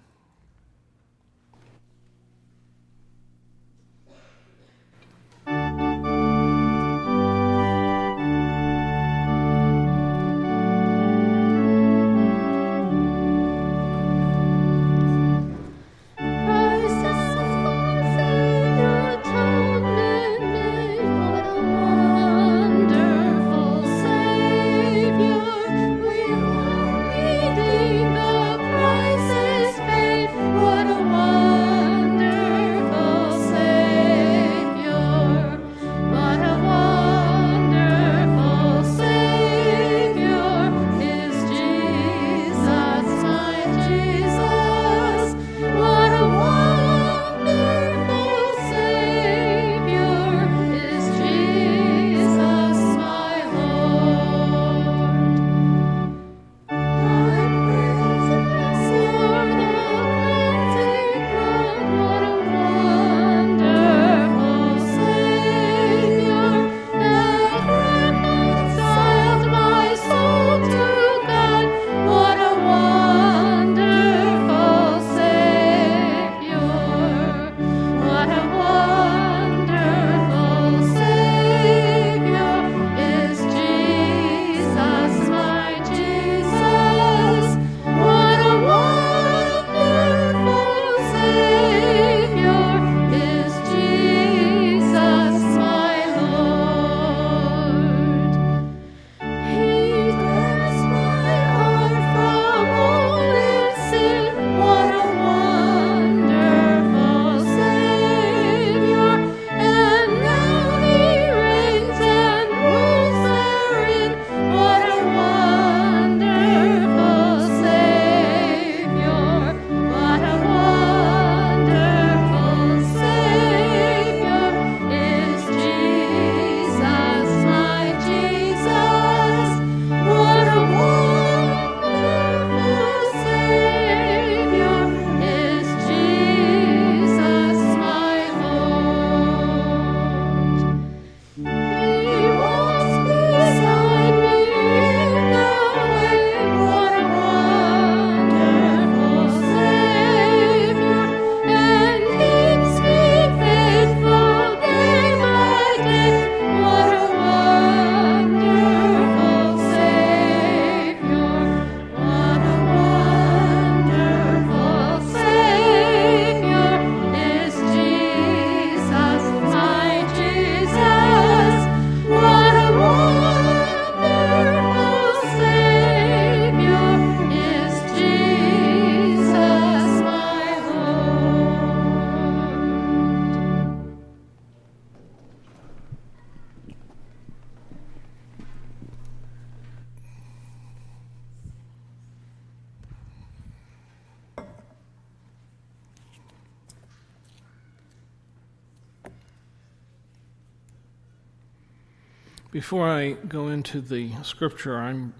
Before 202.71 202.87
I 202.87 203.11
go 203.11 203.49
into 203.49 203.81
the 203.81 204.11
scripture, 204.23 204.77
I'm 204.77 205.13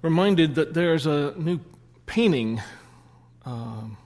reminded 0.00 0.54
that 0.54 0.72
there's 0.72 1.04
a 1.04 1.34
new 1.36 1.60
painting. 2.06 2.62
Um, 3.44 3.98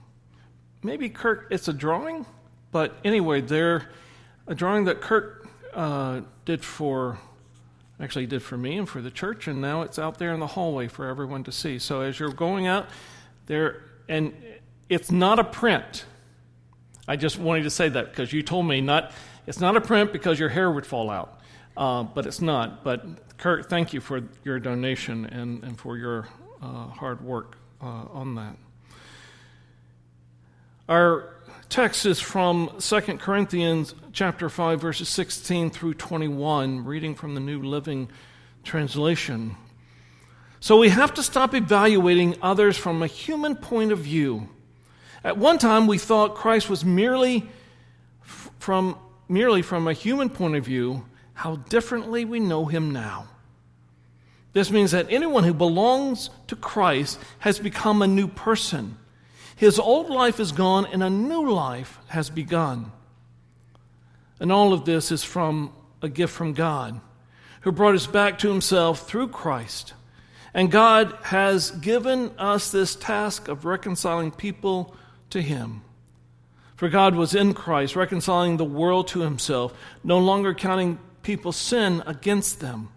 maybe 0.83 1.07
Kirk, 1.07 1.47
it's 1.51 1.69
a 1.69 1.73
drawing, 1.73 2.25
but 2.73 2.97
anyway, 3.05 3.39
there 3.39 3.87
a 4.45 4.53
drawing 4.53 4.83
that 4.83 4.99
Kirk 4.99 5.47
uh, 5.73 6.19
did 6.43 6.65
for, 6.65 7.17
actually 7.97 8.25
did 8.25 8.43
for 8.43 8.57
me 8.57 8.77
and 8.77 8.89
for 8.89 9.01
the 9.01 9.09
church, 9.09 9.47
and 9.47 9.61
now 9.61 9.83
it's 9.83 9.97
out 9.97 10.17
there 10.17 10.33
in 10.33 10.41
the 10.41 10.47
hallway 10.47 10.89
for 10.89 11.07
everyone 11.07 11.45
to 11.45 11.51
see. 11.53 11.79
So 11.79 12.01
as 12.01 12.19
you're 12.19 12.33
going 12.33 12.67
out 12.67 12.89
there, 13.45 13.83
and 14.09 14.33
it's 14.89 15.11
not 15.11 15.39
a 15.39 15.45
print. 15.45 16.03
I 17.07 17.15
just 17.15 17.39
wanted 17.39 17.63
to 17.63 17.69
say 17.69 17.87
that 17.87 18.09
because 18.09 18.33
you 18.33 18.43
told 18.43 18.67
me 18.67 18.81
not. 18.81 19.13
It's 19.45 19.61
not 19.61 19.77
a 19.77 19.81
print 19.81 20.11
because 20.11 20.37
your 20.37 20.49
hair 20.49 20.69
would 20.69 20.85
fall 20.85 21.09
out 21.09 21.36
uh, 21.77 22.03
but 22.03 22.25
it's 22.25 22.41
not. 22.41 22.83
But 22.83 23.37
Kurt, 23.37 23.69
thank 23.69 23.93
you 23.93 24.01
for 24.01 24.23
your 24.43 24.59
donation 24.59 25.25
and, 25.25 25.63
and 25.63 25.79
for 25.79 25.95
your 25.95 26.27
uh, 26.61 26.87
hard 26.87 27.21
work 27.21 27.57
uh, 27.81 28.05
on 28.11 28.35
that. 28.35 28.57
Our 30.89 31.35
text 31.69 32.05
is 32.05 32.19
from 32.19 32.71
2 32.79 33.01
Corinthians 33.17 33.93
chapter 34.11 34.49
5 34.49 34.81
verses 34.81 35.07
16 35.09 35.69
through 35.69 35.93
21 35.93 36.83
reading 36.83 37.13
from 37.13 37.35
the 37.35 37.41
New 37.41 37.61
Living 37.61 38.09
Translation. 38.63 39.55
So 40.59 40.77
we 40.77 40.89
have 40.89 41.13
to 41.13 41.23
stop 41.23 41.53
evaluating 41.53 42.37
others 42.41 42.75
from 42.75 43.03
a 43.03 43.07
human 43.07 43.55
point 43.55 43.91
of 43.91 43.99
view. 43.99 44.49
At 45.23 45.37
one 45.37 45.59
time 45.59 45.85
we 45.85 45.99
thought 45.99 46.35
Christ 46.35 46.69
was 46.69 46.83
merely 46.83 47.47
from 48.21 48.97
merely 49.29 49.61
from 49.61 49.87
a 49.87 49.93
human 49.93 50.29
point 50.29 50.55
of 50.55 50.65
view 50.65 51.05
how 51.37 51.55
differently 51.55 52.25
we 52.25 52.39
know 52.39 52.65
him 52.65 52.89
now. 52.89 53.27
This 54.53 54.71
means 54.71 54.89
that 54.89 55.05
anyone 55.11 55.43
who 55.43 55.53
belongs 55.53 56.31
to 56.47 56.55
Christ 56.55 57.19
has 57.37 57.59
become 57.59 58.01
a 58.01 58.07
new 58.07 58.27
person. 58.27 58.97
His 59.55 59.77
old 59.77 60.09
life 60.09 60.39
is 60.39 60.51
gone 60.51 60.87
and 60.87 61.03
a 61.03 61.11
new 61.11 61.51
life 61.51 61.99
has 62.07 62.31
begun. 62.31 62.91
And 64.39 64.51
all 64.51 64.73
of 64.73 64.85
this 64.85 65.11
is 65.11 65.23
from 65.23 65.71
a 66.01 66.09
gift 66.09 66.33
from 66.33 66.53
God, 66.53 66.99
who 67.61 67.71
brought 67.71 67.93
us 67.93 68.07
back 68.07 68.39
to 68.39 68.49
himself 68.49 69.07
through 69.07 69.27
Christ. 69.27 69.93
And 70.55 70.71
God 70.71 71.15
has 71.21 71.69
given 71.69 72.31
us 72.39 72.71
this 72.71 72.95
task 72.95 73.47
of 73.47 73.63
reconciling 73.63 74.31
people 74.31 74.95
to 75.29 75.39
him. 75.39 75.83
For 76.77 76.89
God 76.89 77.13
was 77.13 77.35
in 77.35 77.53
Christ, 77.53 77.95
reconciling 77.95 78.57
the 78.57 78.65
world 78.65 79.07
to 79.09 79.19
himself, 79.19 79.71
no 80.03 80.17
longer 80.17 80.55
counting 80.55 80.97
people 81.27 81.51
sin 81.51 82.01
against 82.05 82.61
them. 82.61 82.87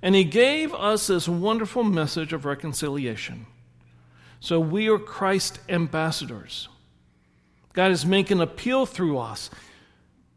And 0.00 0.14
he 0.14 0.22
gave 0.22 0.72
us 0.72 1.08
this 1.08 1.28
wonderful 1.28 1.82
message 1.82 2.32
of 2.32 2.44
reconciliation. 2.44 3.46
So 4.38 4.60
we 4.60 4.88
are 4.88 4.98
Christ 4.98 5.58
ambassadors. 5.68 6.68
God 7.72 7.90
is 7.90 8.06
making 8.06 8.40
appeal 8.40 8.86
through 8.86 9.18
us. 9.18 9.50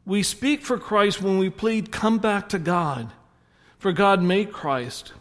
We 0.03 0.23
speak 0.23 0.63
for 0.63 0.79
Christ 0.79 1.21
when 1.21 1.37
we 1.37 1.51
plead, 1.51 1.91
Come 1.91 2.17
back 2.17 2.49
to 2.49 2.57
God. 2.57 3.11
For 3.77 3.91
God 3.91 4.23
made 4.23 4.51
Christ, 4.51 5.13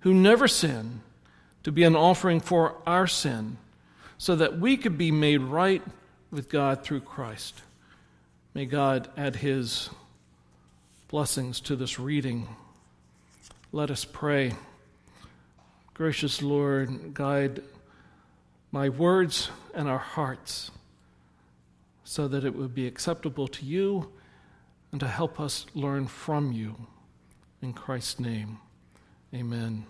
who 0.00 0.14
never 0.14 0.46
sinned, 0.46 1.00
to 1.64 1.72
be 1.72 1.82
an 1.82 1.96
offering 1.96 2.38
for 2.38 2.76
our 2.86 3.08
sin, 3.08 3.56
so 4.16 4.36
that 4.36 4.60
we 4.60 4.76
could 4.76 4.96
be 4.96 5.10
made 5.10 5.40
right 5.40 5.82
with 6.30 6.48
God 6.50 6.84
through 6.84 7.00
Christ. 7.00 7.62
May 8.54 8.64
God 8.64 9.08
add 9.16 9.34
his 9.34 9.90
blessings 11.08 11.58
to 11.58 11.74
this 11.74 11.98
reading. 11.98 12.46
Let 13.72 13.90
us 13.90 14.04
pray. 14.04 14.52
Gracious 15.94 16.42
Lord, 16.42 17.14
guide 17.14 17.62
my 18.72 18.90
words 18.90 19.48
and 19.72 19.88
our 19.88 19.98
hearts 19.98 20.70
so 22.04 22.28
that 22.28 22.44
it 22.44 22.54
would 22.54 22.74
be 22.74 22.86
acceptable 22.86 23.48
to 23.48 23.64
you 23.64 24.12
and 24.92 25.00
to 25.00 25.08
help 25.08 25.40
us 25.40 25.64
learn 25.72 26.08
from 26.08 26.52
you. 26.52 26.76
In 27.62 27.72
Christ's 27.72 28.20
name, 28.20 28.58
amen. 29.34 29.86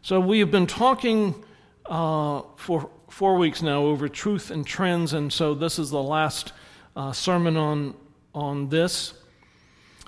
So, 0.00 0.20
we 0.20 0.38
have 0.38 0.50
been 0.50 0.66
talking 0.66 1.34
uh, 1.84 2.40
for 2.56 2.88
four 3.10 3.36
weeks 3.36 3.60
now 3.60 3.82
over 3.82 4.08
truth 4.08 4.50
and 4.50 4.66
trends, 4.66 5.12
and 5.12 5.30
so 5.30 5.54
this 5.54 5.78
is 5.78 5.90
the 5.90 6.02
last 6.02 6.54
uh, 6.96 7.12
sermon 7.12 7.58
on 7.58 7.94
on 8.36 8.68
this. 8.68 9.14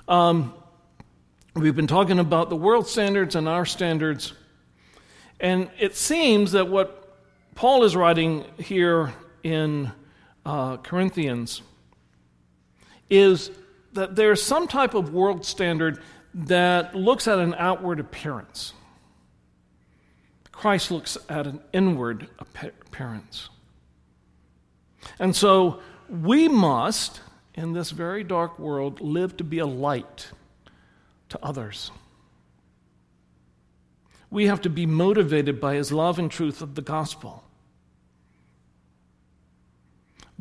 Um, 0.07 0.53
we've 1.55 1.75
been 1.75 1.87
talking 1.87 2.19
about 2.19 2.49
the 2.49 2.55
world 2.55 2.87
standards 2.87 3.35
and 3.35 3.49
our 3.49 3.65
standards, 3.65 4.33
and 5.39 5.69
it 5.79 5.95
seems 5.95 6.51
that 6.51 6.69
what 6.69 7.17
Paul 7.55 7.83
is 7.83 7.95
writing 7.95 8.45
here 8.59 9.13
in 9.43 9.91
uh, 10.45 10.77
Corinthians 10.77 11.63
is 13.09 13.49
that 13.93 14.15
there's 14.15 14.43
some 14.43 14.67
type 14.67 14.93
of 14.93 15.11
world 15.11 15.43
standard 15.43 15.99
that 16.33 16.93
looks 16.95 17.27
at 17.27 17.39
an 17.39 17.55
outward 17.57 17.99
appearance. 17.99 18.73
Christ 20.51 20.91
looks 20.91 21.17
at 21.29 21.47
an 21.47 21.61
inward 21.73 22.27
appearance. 22.37 23.49
And 25.17 25.35
so 25.35 25.79
we 26.07 26.47
must 26.47 27.21
in 27.59 27.73
this 27.73 27.91
very 27.91 28.23
dark 28.23 28.57
world 28.57 29.01
live 29.01 29.35
to 29.35 29.43
be 29.43 29.59
a 29.59 29.65
light 29.65 30.31
to 31.27 31.37
others. 31.43 31.91
We 34.31 34.45
have 34.45 34.61
to 34.61 34.69
be 34.69 34.85
motivated 34.85 35.59
by 35.59 35.75
his 35.75 35.91
love 35.91 36.19
and 36.19 36.31
truth 36.31 36.61
of 36.61 36.75
the 36.75 36.81
gospel. 36.81 37.43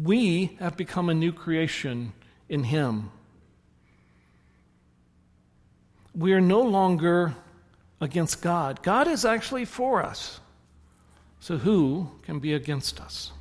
We 0.00 0.56
have 0.60 0.76
become 0.76 1.08
a 1.08 1.14
new 1.14 1.32
creation 1.32 2.12
in 2.48 2.62
him. 2.62 3.10
We 6.14 6.32
are 6.34 6.40
no 6.40 6.60
longer 6.60 7.34
against 8.00 8.42
God. 8.42 8.80
God 8.84 9.08
is 9.08 9.24
actually 9.24 9.64
for 9.64 10.04
us. 10.04 10.38
So 11.40 11.56
who 11.56 12.12
can 12.22 12.38
be 12.38 12.54
against 12.54 13.00
us? 13.00 13.32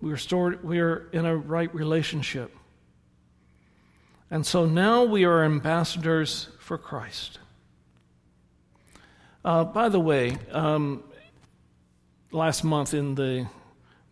We 0.00 0.12
are, 0.12 0.16
stored, 0.16 0.62
we 0.62 0.80
are 0.80 1.08
in 1.12 1.24
a 1.24 1.36
right 1.36 1.74
relationship. 1.74 2.54
And 4.30 4.44
so 4.44 4.66
now 4.66 5.04
we 5.04 5.24
are 5.24 5.44
ambassadors 5.44 6.48
for 6.58 6.76
Christ. 6.76 7.38
Uh, 9.44 9.64
by 9.64 9.88
the 9.88 10.00
way, 10.00 10.36
um, 10.50 11.04
last 12.32 12.64
month 12.64 12.92
in 12.92 13.14
the 13.14 13.46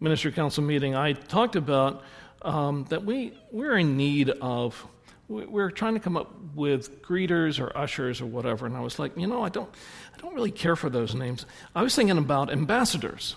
ministry 0.00 0.30
council 0.32 0.62
meeting, 0.62 0.94
I 0.94 1.12
talked 1.12 1.56
about 1.56 2.02
um, 2.42 2.86
that 2.90 3.04
we, 3.04 3.32
we're 3.50 3.76
in 3.76 3.96
need 3.96 4.30
of, 4.30 4.86
we're 5.28 5.70
trying 5.70 5.94
to 5.94 6.00
come 6.00 6.16
up 6.16 6.32
with 6.54 7.02
greeters 7.02 7.58
or 7.58 7.76
ushers 7.76 8.20
or 8.20 8.26
whatever. 8.26 8.66
And 8.66 8.76
I 8.76 8.80
was 8.80 8.98
like, 8.98 9.16
you 9.16 9.26
know, 9.26 9.42
I 9.42 9.48
don't, 9.48 9.68
I 10.14 10.20
don't 10.20 10.34
really 10.34 10.52
care 10.52 10.76
for 10.76 10.88
those 10.88 11.14
names. 11.14 11.46
I 11.74 11.82
was 11.82 11.94
thinking 11.96 12.18
about 12.18 12.52
ambassadors. 12.52 13.34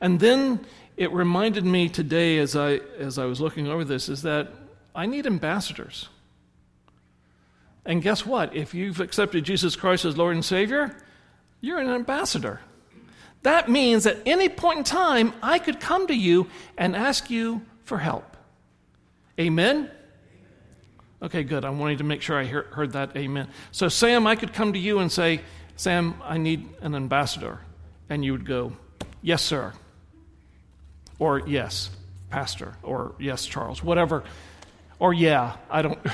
And 0.00 0.20
then 0.20 0.64
it 0.96 1.12
reminded 1.12 1.64
me 1.64 1.88
today 1.88 2.38
as 2.38 2.54
I, 2.54 2.74
as 2.98 3.18
I 3.18 3.24
was 3.24 3.40
looking 3.40 3.66
over 3.66 3.84
this 3.84 4.08
is 4.08 4.22
that 4.22 4.48
I 4.94 5.06
need 5.06 5.26
ambassadors. 5.26 6.08
And 7.84 8.00
guess 8.00 8.24
what? 8.24 8.54
If 8.54 8.74
you've 8.74 9.00
accepted 9.00 9.44
Jesus 9.44 9.76
Christ 9.76 10.04
as 10.04 10.16
Lord 10.16 10.34
and 10.34 10.44
Savior, 10.44 10.96
you're 11.60 11.80
an 11.80 11.88
ambassador. 11.88 12.60
That 13.42 13.68
means 13.68 14.06
at 14.06 14.18
any 14.24 14.48
point 14.48 14.78
in 14.78 14.84
time, 14.84 15.34
I 15.42 15.58
could 15.58 15.80
come 15.80 16.06
to 16.06 16.14
you 16.14 16.48
and 16.78 16.96
ask 16.96 17.28
you 17.28 17.62
for 17.82 17.98
help. 17.98 18.36
Amen? 19.38 19.90
Okay, 21.20 21.42
good. 21.42 21.64
I 21.64 21.70
wanted 21.70 21.98
to 21.98 22.04
make 22.04 22.22
sure 22.22 22.38
I 22.38 22.44
hear, 22.44 22.62
heard 22.70 22.92
that 22.92 23.16
amen. 23.16 23.48
So, 23.72 23.88
Sam, 23.88 24.26
I 24.26 24.36
could 24.36 24.52
come 24.52 24.72
to 24.72 24.78
you 24.78 25.00
and 25.00 25.10
say, 25.10 25.40
Sam, 25.76 26.14
I 26.22 26.38
need 26.38 26.68
an 26.80 26.94
ambassador. 26.94 27.60
And 28.08 28.24
you 28.24 28.32
would 28.32 28.46
go, 28.46 28.72
Yes, 29.22 29.42
sir 29.42 29.72
or 31.18 31.42
yes, 31.46 31.90
Pastor, 32.30 32.76
or 32.82 33.14
yes, 33.18 33.46
Charles, 33.46 33.82
whatever, 33.82 34.24
or 34.98 35.12
yeah, 35.14 35.56
I 35.70 35.82
don't. 35.82 35.98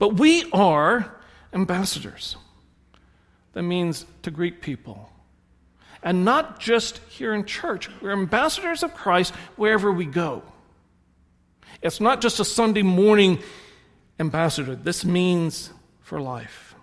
But 0.00 0.14
we 0.14 0.50
are 0.50 1.14
ambassadors. 1.52 2.36
That 3.52 3.62
means 3.62 4.06
to 4.22 4.30
greet 4.30 4.62
people. 4.62 5.10
And 6.02 6.24
not 6.24 6.58
just 6.58 6.98
here 7.10 7.34
in 7.34 7.44
church, 7.44 7.90
we're 8.00 8.12
ambassadors 8.12 8.82
of 8.82 8.94
Christ 8.94 9.34
wherever 9.56 9.92
we 9.92 10.06
go. 10.06 10.42
It's 11.82 12.00
not 12.00 12.22
just 12.22 12.40
a 12.40 12.46
Sunday 12.46 12.82
morning 12.82 13.40
ambassador, 14.18 14.74
this 14.74 15.04
means 15.04 15.70
for 16.00 16.18
life. 16.18 16.74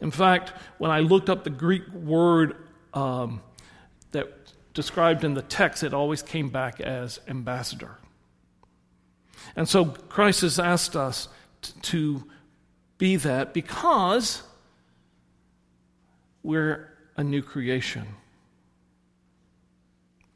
In 0.00 0.10
fact, 0.10 0.52
when 0.78 0.90
I 0.90 0.98
looked 0.98 1.30
up 1.30 1.44
the 1.44 1.50
Greek 1.50 1.88
word 1.92 2.56
um, 2.92 3.40
that 4.12 4.52
described 4.74 5.24
in 5.24 5.34
the 5.34 5.42
text, 5.42 5.82
it 5.82 5.92
always 5.92 6.22
came 6.22 6.48
back 6.48 6.80
as 6.80 7.20
ambassador. 7.28 7.98
And 9.56 9.68
so 9.68 9.84
Christ 9.84 10.42
has 10.42 10.58
asked 10.58 10.96
us 10.96 11.28
t- 11.60 11.72
to 11.82 12.24
be 12.98 13.16
that 13.16 13.52
because 13.52 14.42
we're 16.42 16.88
a 17.16 17.24
new 17.24 17.42
creation. 17.42 18.06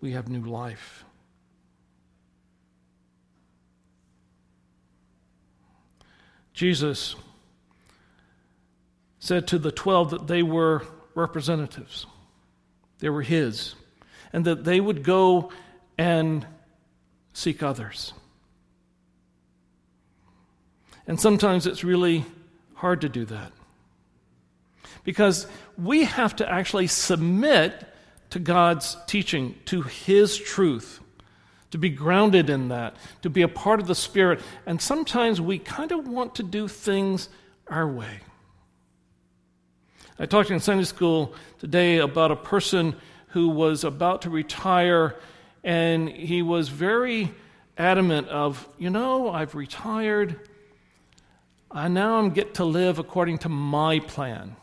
We 0.01 0.13
have 0.13 0.29
new 0.29 0.43
life. 0.43 1.05
Jesus 6.53 7.17
said 9.19 9.47
to 9.49 9.59
the 9.59 9.73
12 9.73 10.11
that 10.11 10.27
they 10.27 10.43
were 10.43 10.87
representatives, 11.15 12.07
they 12.99 13.09
were 13.09 13.23
His, 13.23 13.75
and 14.33 14.45
that 14.45 14.65
they 14.65 14.81
would 14.81 15.03
go 15.03 15.51
and 15.99 16.47
seek 17.33 17.63
others. 17.63 18.13
And 21.07 21.21
sometimes 21.21 21.67
it's 21.67 21.85
really 21.85 22.25
hard 22.75 23.01
to 23.03 23.09
do 23.09 23.25
that 23.27 23.53
because 25.05 25.47
we 25.79 26.05
have 26.05 26.35
to 26.37 26.51
actually 26.51 26.89
submit 26.89 27.87
to 28.31 28.41
God's 28.41 28.97
teaching, 29.07 29.55
to 29.67 29.83
His 29.83 30.37
truth, 30.37 31.01
to 31.71 31.79
be 31.79 31.91
grounded 31.91 32.51
in 32.51 32.69
that, 32.69 32.97
to 33.23 33.31
be 33.31 33.43
a 33.43 33.49
part 33.49 33.79
of 33.79 33.87
the 33.87 33.95
Spirit. 33.95 34.41
And 34.67 34.83
sometimes 34.83 35.41
we 35.41 35.59
kind 35.59 35.93
of 35.93 36.09
want 36.09 36.35
to 36.37 36.43
do 36.43 36.67
things 36.67 37.29
our 37.69 37.87
way. 37.87 38.21
I 40.19 40.25
talked 40.25 40.51
in 40.51 40.61
Sunday 40.61 40.85
school 40.85 41.35
today 41.59 41.99
about 41.99 42.31
a 42.31 42.37
person 42.37 42.97
who 43.29 43.51
was 43.51 43.85
about 43.85 44.23
to 44.23 44.31
retire, 44.31 45.15
and 45.63 46.09
he 46.09 46.41
was 46.41 46.71
very 46.71 47.35
adamant 47.77 48.29
of, 48.29 48.67
you 48.79 48.89
know, 48.89 49.29
I've 49.31 49.55
retired. 49.55 50.41
I 51.71 51.89
now 51.89 52.17
I'm 52.17 52.31
get 52.31 52.55
to 52.55 52.65
live 52.65 52.99
according 52.99 53.39
to 53.41 53.51
my 53.51 53.99
plan. 53.99 54.57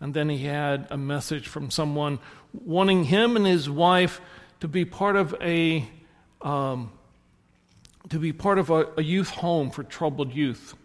And 0.00 0.14
then 0.14 0.28
he 0.28 0.44
had 0.44 0.86
a 0.90 0.96
message 0.96 1.48
from 1.48 1.72
someone 1.72 2.20
wanting 2.52 3.02
him 3.02 3.34
and 3.34 3.44
his 3.44 3.68
wife 3.68 4.20
to 4.60 4.68
be 4.68 4.84
part 4.84 5.16
of 5.16 5.34
a 5.40 5.88
um, 6.40 6.92
to 8.10 8.20
be 8.20 8.32
part 8.32 8.60
of 8.60 8.70
a, 8.70 8.86
a 8.96 9.02
youth 9.02 9.30
home 9.30 9.72
for 9.72 9.82
troubled 9.82 10.32
youth. 10.32 10.76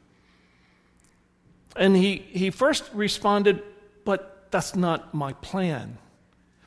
And 1.76 1.96
he, 1.96 2.18
he 2.32 2.50
first 2.50 2.90
responded, 2.92 3.62
But 4.06 4.48
that's 4.52 4.76
not 4.76 5.14
my 5.14 5.34
plan. 5.34 5.98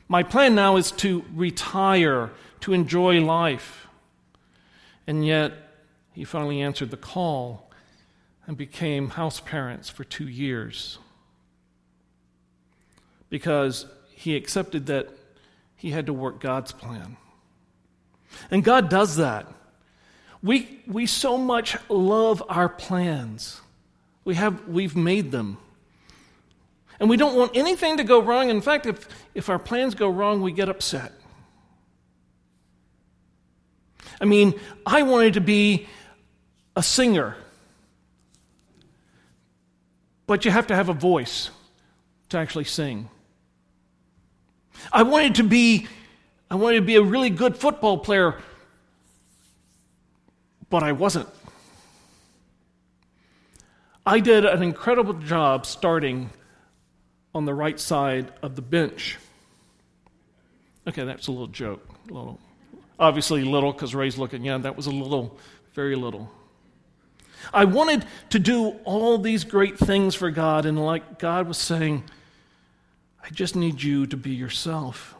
My 0.07 0.23
plan 0.23 0.55
now 0.55 0.77
is 0.77 0.91
to 0.93 1.25
retire, 1.33 2.31
to 2.61 2.73
enjoy 2.73 3.21
life. 3.21 3.87
And 5.05 5.25
yet, 5.25 5.53
he 6.13 6.23
finally 6.23 6.61
answered 6.61 6.91
the 6.91 6.97
call 6.97 7.69
and 8.45 8.57
became 8.57 9.09
house 9.09 9.39
parents 9.39 9.89
for 9.89 10.03
two 10.03 10.27
years 10.27 10.97
because 13.29 13.85
he 14.09 14.35
accepted 14.35 14.87
that 14.87 15.09
he 15.75 15.91
had 15.91 16.05
to 16.07 16.13
work 16.13 16.39
God's 16.39 16.71
plan. 16.71 17.17
And 18.49 18.63
God 18.63 18.89
does 18.89 19.17
that. 19.17 19.47
We, 20.41 20.81
we 20.87 21.05
so 21.05 21.37
much 21.37 21.77
love 21.89 22.43
our 22.47 22.69
plans. 22.69 23.61
We 24.23 24.35
have, 24.35 24.67
we've 24.67 24.95
made 24.95 25.31
them. 25.31 25.57
And 26.99 27.09
we 27.09 27.17
don't 27.17 27.35
want 27.35 27.55
anything 27.55 27.97
to 27.97 28.03
go 28.03 28.21
wrong. 28.21 28.49
In 28.49 28.61
fact, 28.61 28.85
if, 28.85 29.07
if 29.35 29.49
our 29.49 29.59
plans 29.59 29.93
go 29.95 30.09
wrong, 30.09 30.41
we 30.41 30.51
get 30.51 30.67
upset. 30.69 31.11
I 34.19 34.25
mean, 34.25 34.59
I 34.85 35.03
wanted 35.03 35.35
to 35.35 35.41
be 35.41 35.87
a 36.75 36.81
singer, 36.81 37.35
but 40.25 40.43
you 40.43 40.51
have 40.51 40.67
to 40.67 40.75
have 40.75 40.89
a 40.89 40.93
voice 40.93 41.51
to 42.29 42.37
actually 42.37 42.65
sing. 42.65 43.09
I 44.91 45.03
wanted 45.03 45.35
to 45.35 45.43
be 45.43 45.87
I 46.49 46.55
wanted 46.55 46.77
to 46.77 46.85
be 46.85 46.95
a 46.95 47.01
really 47.01 47.29
good 47.29 47.57
football 47.57 47.97
player, 47.97 48.35
but 50.69 50.81
I 50.81 50.93
wasn't. 50.93 51.27
I 54.05 54.21
did 54.21 54.45
an 54.45 54.63
incredible 54.63 55.13
job 55.13 55.65
starting 55.65 56.29
on 57.33 57.45
the 57.45 57.53
right 57.53 57.79
side 57.79 58.31
of 58.41 58.55
the 58.55 58.61
bench. 58.61 59.17
Okay, 60.87 61.03
that's 61.03 61.27
a 61.27 61.31
little 61.31 61.47
joke. 61.47 61.85
A 62.09 62.13
little, 62.13 62.39
obviously 62.97 63.43
little 63.43 63.73
because 63.73 63.93
Ray's 63.93 64.17
looking. 64.17 64.43
Yeah, 64.45 64.57
that 64.59 64.77
was 64.77 64.87
a 64.87 64.91
little, 64.91 65.37
very 65.73 65.95
little. 65.95 66.31
I 67.53 67.65
wanted 67.65 68.05
to 68.31 68.39
do 68.39 68.69
all 68.83 69.17
these 69.17 69.43
great 69.43 69.77
things 69.77 70.15
for 70.15 70.31
God, 70.31 70.65
and 70.65 70.83
like 70.83 71.19
God 71.19 71.47
was 71.47 71.57
saying, 71.57 72.03
I 73.23 73.29
just 73.29 73.55
need 73.55 73.81
you 73.81 74.07
to 74.07 74.17
be 74.17 74.31
yourself. 74.31 75.15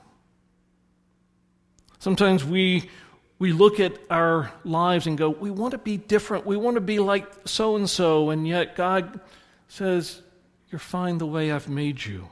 Sometimes 1.99 2.45
we, 2.45 2.89
we 3.37 3.51
look 3.51 3.79
at 3.79 3.93
our 4.09 4.51
lives 4.63 5.07
and 5.07 5.17
go, 5.17 5.29
we 5.29 5.51
want 5.51 5.71
to 5.71 5.77
be 5.77 5.97
different. 5.97 6.45
We 6.45 6.55
want 6.55 6.75
to 6.75 6.81
be 6.81 6.99
like 6.99 7.27
so 7.45 7.75
and 7.75 7.89
so. 7.89 8.29
And 8.29 8.47
yet 8.47 8.75
God 8.75 9.19
says, 9.67 10.21
You're 10.69 10.79
fine 10.79 11.17
the 11.17 11.25
way 11.25 11.51
I've 11.51 11.69
made 11.69 12.05
you. 12.05 12.27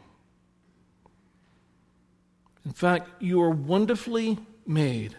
In 2.66 2.72
fact, 2.72 3.10
you 3.22 3.42
are 3.42 3.50
wonderfully 3.50 4.40
made. 4.66 5.16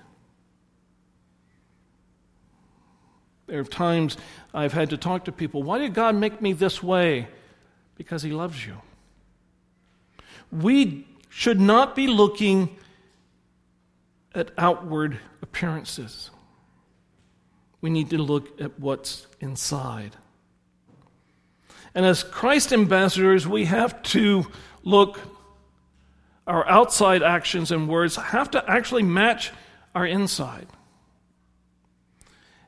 There 3.47 3.61
are 3.61 3.65
times 3.65 4.17
I've 4.53 4.73
had 4.73 4.91
to 4.91 4.97
talk 4.97 5.27
to 5.27 5.33
people, 5.33 5.63
why 5.63 5.79
did 5.79 5.95
God 5.95 6.17
make 6.17 6.43
me 6.43 6.53
this 6.53 6.83
way? 6.83 7.29
Because 7.97 8.23
He 8.23 8.33
loves 8.33 8.67
you. 8.67 8.77
We 10.51 11.07
should 11.29 11.61
not 11.61 11.95
be 11.95 12.09
looking 12.09 12.77
at 14.35 14.51
outward 14.59 15.19
appearances. 15.41 16.31
We 17.81 17.91
need 17.91 18.11
to 18.11 18.19
look 18.19 18.61
at 18.61 18.79
what's 18.81 19.27
inside. 19.41 20.17
And 21.97 22.05
as 22.05 22.23
Christ 22.23 22.75
ambassadors, 22.75 23.49
we 23.49 23.65
have 23.65 24.03
to 24.03 24.47
look, 24.85 25.19
our 26.47 26.69
outside 26.69 27.23
actions 27.23 27.73
and 27.73 27.89
words 27.89 28.17
have 28.17 28.51
to 28.51 28.71
actually 28.71 29.03
match 29.03 29.51
our 29.95 30.05
inside. 30.07 30.67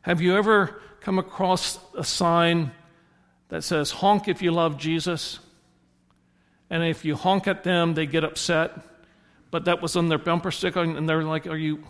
Have 0.00 0.22
you 0.22 0.34
ever 0.34 0.80
come 1.02 1.18
across 1.18 1.78
a 1.94 2.02
sign 2.02 2.70
that 3.50 3.64
says, 3.64 3.90
honk 3.90 4.28
if 4.28 4.40
you 4.40 4.50
love 4.50 4.78
Jesus? 4.78 5.40
And 6.70 6.82
if 6.82 7.04
you 7.04 7.14
honk 7.14 7.46
at 7.46 7.64
them, 7.64 7.92
they 7.92 8.06
get 8.06 8.24
upset. 8.24 8.80
But 9.50 9.66
that 9.66 9.82
was 9.82 9.94
on 9.94 10.08
their 10.08 10.16
bumper 10.16 10.50
sticker, 10.50 10.80
and 10.80 11.06
they're 11.06 11.22
like, 11.22 11.46
Are 11.46 11.56
you, 11.56 11.84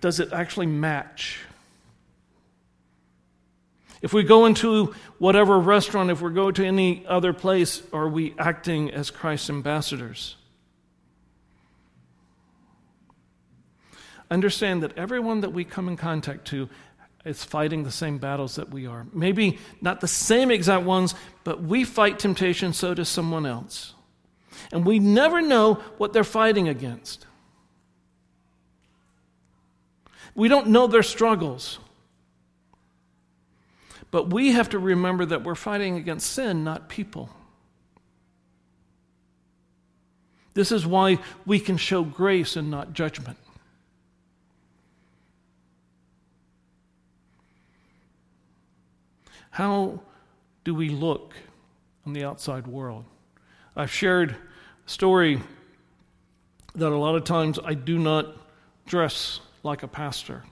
does 0.00 0.18
it 0.18 0.32
actually 0.32 0.66
match? 0.66 1.38
If 4.02 4.12
we 4.14 4.22
go 4.22 4.46
into 4.46 4.94
whatever 5.18 5.58
restaurant, 5.58 6.10
if 6.10 6.22
we 6.22 6.32
go 6.32 6.50
to 6.50 6.64
any 6.64 7.04
other 7.06 7.32
place, 7.32 7.82
are 7.92 8.08
we 8.08 8.34
acting 8.38 8.90
as 8.90 9.10
Christ's 9.10 9.50
ambassadors? 9.50 10.36
Understand 14.30 14.82
that 14.82 14.96
everyone 14.96 15.40
that 15.40 15.52
we 15.52 15.64
come 15.64 15.88
in 15.88 15.96
contact 15.96 16.46
to 16.48 16.70
is 17.24 17.44
fighting 17.44 17.82
the 17.82 17.90
same 17.90 18.16
battles 18.16 18.54
that 18.56 18.70
we 18.70 18.86
are. 18.86 19.06
Maybe 19.12 19.58
not 19.82 20.00
the 20.00 20.08
same 20.08 20.50
exact 20.50 20.84
ones, 20.84 21.14
but 21.44 21.62
we 21.62 21.84
fight 21.84 22.18
temptation, 22.18 22.72
so 22.72 22.94
does 22.94 23.08
someone 23.08 23.44
else. 23.44 23.92
And 24.72 24.86
we 24.86 24.98
never 24.98 25.42
know 25.42 25.74
what 25.98 26.12
they're 26.12 26.24
fighting 26.24 26.68
against. 26.68 27.26
We 30.34 30.48
don't 30.48 30.68
know 30.68 30.86
their 30.86 31.02
struggles. 31.02 31.78
But 34.10 34.30
we 34.30 34.52
have 34.52 34.68
to 34.70 34.78
remember 34.78 35.24
that 35.26 35.44
we're 35.44 35.54
fighting 35.54 35.96
against 35.96 36.32
sin, 36.32 36.64
not 36.64 36.88
people. 36.88 37.30
This 40.54 40.72
is 40.72 40.86
why 40.86 41.18
we 41.46 41.60
can 41.60 41.76
show 41.76 42.02
grace 42.02 42.56
and 42.56 42.70
not 42.70 42.92
judgment. 42.92 43.38
How 49.50 50.00
do 50.64 50.74
we 50.74 50.88
look 50.88 51.34
on 52.06 52.12
the 52.12 52.24
outside 52.24 52.66
world? 52.66 53.04
I've 53.76 53.92
shared 53.92 54.30
a 54.30 54.90
story 54.90 55.40
that 56.74 56.90
a 56.90 56.96
lot 56.96 57.14
of 57.14 57.24
times 57.24 57.58
I 57.64 57.74
do 57.74 57.98
not 57.98 58.26
dress 58.86 59.40
like 59.62 59.82
a 59.82 59.88
pastor. 59.88 60.44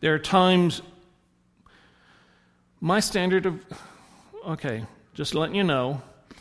There 0.00 0.14
are 0.14 0.18
times 0.18 0.82
my 2.80 3.00
standard 3.00 3.46
of, 3.46 3.64
okay, 4.46 4.84
just 5.14 5.34
letting 5.34 5.54
you 5.54 5.64
know, 5.64 6.00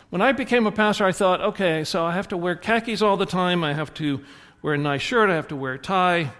when 0.09 0.21
I 0.21 0.31
became 0.31 0.65
a 0.65 0.71
pastor, 0.71 1.05
I 1.05 1.11
thought, 1.11 1.41
okay, 1.41 1.83
so 1.83 2.05
I 2.05 2.13
have 2.13 2.29
to 2.29 2.37
wear 2.37 2.55
khakis 2.55 3.01
all 3.01 3.17
the 3.17 3.25
time, 3.25 3.63
I 3.63 3.73
have 3.73 3.93
to 3.95 4.21
wear 4.61 4.73
a 4.73 4.77
nice 4.77 5.01
shirt, 5.01 5.29
I 5.29 5.35
have 5.35 5.49
to 5.49 5.55
wear 5.55 5.73
a 5.73 5.79
tie. 5.79 6.31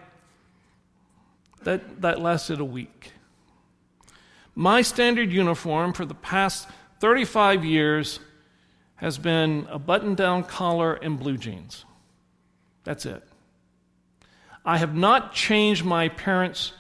That, 1.64 2.02
that 2.02 2.22
lasted 2.22 2.62
a 2.62 2.66
week. 2.66 3.12
My 4.56 4.82
standard 4.82 5.32
uniform 5.32 5.94
for 5.94 6.06
the 6.06 6.16
past 6.16 6.68
35 7.00 7.66
years 7.66 8.20
has 8.96 9.18
been 9.18 9.68
a 9.70 9.78
button 9.78 10.16
down 10.16 10.44
collar 10.44 10.94
and 10.96 11.20
blue 11.20 11.38
jeans. 11.38 11.86
That's 12.86 13.06
it. 13.06 13.24
I 14.66 14.78
have 14.78 14.96
not 14.96 15.34
changed 15.34 15.84
my 15.86 16.06
appearance 16.06 16.74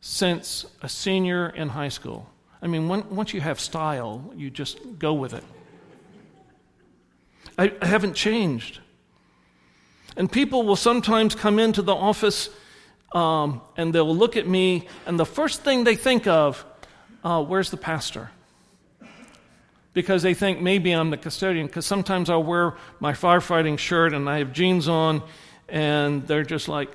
since 0.00 0.66
a 0.80 0.88
senior 0.88 1.48
in 1.48 1.68
high 1.68 1.88
school. 1.88 2.31
I 2.62 2.68
mean, 2.68 2.88
when, 2.88 3.10
once 3.10 3.34
you 3.34 3.40
have 3.40 3.58
style, 3.58 4.32
you 4.36 4.48
just 4.48 4.78
go 4.98 5.12
with 5.12 5.34
it. 5.34 5.44
I, 7.58 7.72
I 7.82 7.86
haven't 7.86 8.14
changed. 8.14 8.78
And 10.16 10.30
people 10.30 10.62
will 10.62 10.76
sometimes 10.76 11.34
come 11.34 11.58
into 11.58 11.82
the 11.82 11.94
office 11.94 12.50
um, 13.14 13.60
and 13.76 13.94
they'll 13.94 14.16
look 14.16 14.36
at 14.36 14.46
me, 14.46 14.88
and 15.06 15.18
the 15.18 15.26
first 15.26 15.62
thing 15.62 15.84
they 15.84 15.96
think 15.96 16.26
of, 16.26 16.64
uh, 17.22 17.42
where's 17.42 17.70
the 17.70 17.76
pastor? 17.76 18.30
Because 19.92 20.22
they 20.22 20.32
think 20.32 20.60
maybe 20.60 20.92
I'm 20.92 21.10
the 21.10 21.18
custodian, 21.18 21.66
because 21.66 21.84
sometimes 21.84 22.30
I'll 22.30 22.42
wear 22.42 22.74
my 23.00 23.12
firefighting 23.12 23.78
shirt 23.78 24.14
and 24.14 24.30
I 24.30 24.38
have 24.38 24.52
jeans 24.54 24.88
on, 24.88 25.22
and 25.68 26.26
they're 26.26 26.42
just 26.42 26.68
like, 26.68 26.88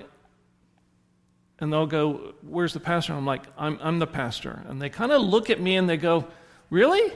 and 1.59 1.71
they'll 1.71 1.87
go, 1.87 2.33
Where's 2.41 2.73
the 2.73 2.79
pastor? 2.79 3.13
I'm 3.13 3.25
like, 3.25 3.43
I'm, 3.57 3.79
I'm 3.81 3.99
the 3.99 4.07
pastor. 4.07 4.63
And 4.67 4.81
they 4.81 4.89
kind 4.89 5.11
of 5.11 5.21
look 5.21 5.49
at 5.49 5.59
me 5.59 5.75
and 5.75 5.89
they 5.89 5.97
go, 5.97 6.27
Really? 6.69 7.13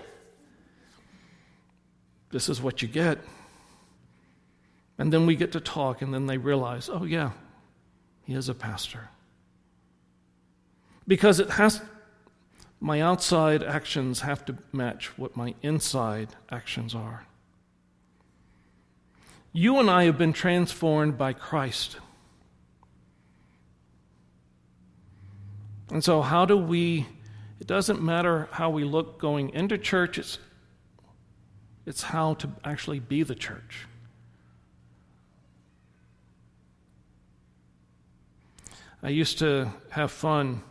This 2.31 2.49
is 2.49 2.61
what 2.61 2.81
you 2.81 2.87
get. 2.87 3.19
And 4.97 5.11
then 5.11 5.25
we 5.25 5.35
get 5.35 5.53
to 5.53 5.59
talk, 5.59 6.01
and 6.01 6.13
then 6.13 6.27
they 6.27 6.37
realize, 6.37 6.89
Oh, 6.89 7.03
yeah, 7.03 7.31
he 8.23 8.33
is 8.33 8.49
a 8.49 8.53
pastor. 8.53 9.09
Because 11.07 11.39
it 11.39 11.49
has, 11.51 11.81
my 12.79 13.01
outside 13.01 13.63
actions 13.63 14.21
have 14.21 14.45
to 14.45 14.57
match 14.71 15.17
what 15.17 15.35
my 15.35 15.55
inside 15.61 16.29
actions 16.49 16.95
are. 16.95 17.25
You 19.53 19.79
and 19.79 19.89
I 19.89 20.05
have 20.05 20.17
been 20.17 20.33
transformed 20.33 21.17
by 21.17 21.33
Christ. 21.33 21.97
And 25.91 26.01
so, 26.01 26.21
how 26.21 26.45
do 26.45 26.55
we? 26.55 27.05
It 27.59 27.67
doesn't 27.67 28.01
matter 28.01 28.47
how 28.51 28.69
we 28.69 28.85
look 28.85 29.19
going 29.19 29.49
into 29.49 29.77
church, 29.77 30.17
it's, 30.17 30.39
it's 31.85 32.01
how 32.01 32.35
to 32.35 32.49
actually 32.63 32.99
be 32.99 33.23
the 33.23 33.35
church. 33.35 33.85
I 39.03 39.09
used 39.09 39.39
to 39.39 39.69
have 39.89 40.11
fun 40.11 40.63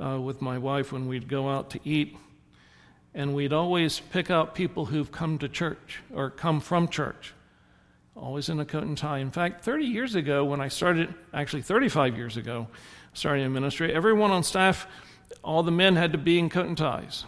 uh, 0.00 0.20
with 0.20 0.40
my 0.40 0.56
wife 0.56 0.90
when 0.90 1.06
we'd 1.06 1.28
go 1.28 1.48
out 1.50 1.70
to 1.70 1.80
eat, 1.84 2.16
and 3.12 3.34
we'd 3.34 3.52
always 3.52 4.00
pick 4.00 4.30
out 4.30 4.54
people 4.54 4.86
who've 4.86 5.12
come 5.12 5.38
to 5.38 5.48
church 5.48 6.00
or 6.14 6.30
come 6.30 6.60
from 6.60 6.88
church, 6.88 7.34
always 8.16 8.48
in 8.48 8.58
a 8.58 8.64
coat 8.64 8.84
and 8.84 8.96
tie. 8.96 9.18
In 9.18 9.30
fact, 9.30 9.64
30 9.64 9.84
years 9.84 10.14
ago, 10.14 10.44
when 10.44 10.60
I 10.60 10.68
started, 10.68 11.12
actually 11.34 11.62
35 11.62 12.16
years 12.16 12.36
ago, 12.36 12.68
starting 13.16 13.44
in 13.44 13.52
ministry, 13.52 13.92
everyone 13.92 14.30
on 14.30 14.42
staff, 14.42 14.86
all 15.42 15.62
the 15.62 15.72
men 15.72 15.96
had 15.96 16.12
to 16.12 16.18
be 16.18 16.38
in 16.38 16.50
coat 16.50 16.66
and 16.66 16.76
ties. 16.76 17.24